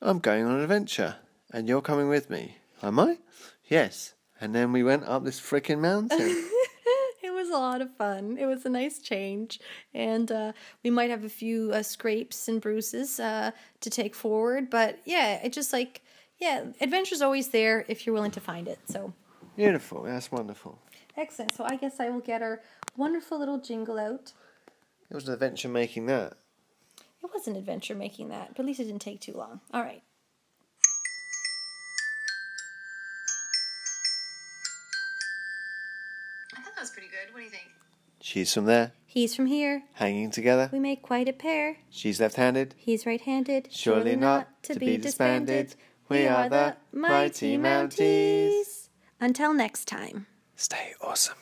[0.03, 1.17] "I'm going on an adventure,
[1.53, 3.19] and you're coming with me." Am I?
[3.65, 4.15] Yes.
[4.41, 6.51] And then we went up this freaking mountain.
[7.57, 8.37] A lot of fun.
[8.39, 9.61] It was a nice change,
[9.95, 10.53] and uh,
[10.85, 14.69] we might have a few uh, scrapes and bruises uh, to take forward.
[14.69, 16.03] But yeah, it just like
[16.39, 18.79] yeah, adventure's always there if you're willing to find it.
[18.87, 19.15] So
[19.57, 20.03] Beautiful.
[20.03, 20.79] That's wonderful.
[21.17, 21.55] excellent.
[21.55, 22.61] So I guess I will get our
[22.95, 24.33] wonderful little jingle out.
[25.11, 26.35] It was an adventure making that.
[27.23, 29.61] It was an adventure making that, but at least it didn't take too long.
[29.73, 30.03] All right.
[38.27, 39.85] She's from there, He's from here.
[39.93, 40.69] hanging together.
[40.73, 41.77] We make quite a pair.
[41.91, 42.75] She's left-handed.
[42.77, 43.69] He's right-handed.
[43.71, 45.77] Surely not to be disbanded.
[46.09, 48.89] We are the Mighty Mounties.
[49.21, 50.27] Until next time.
[50.57, 51.37] Stay awesome.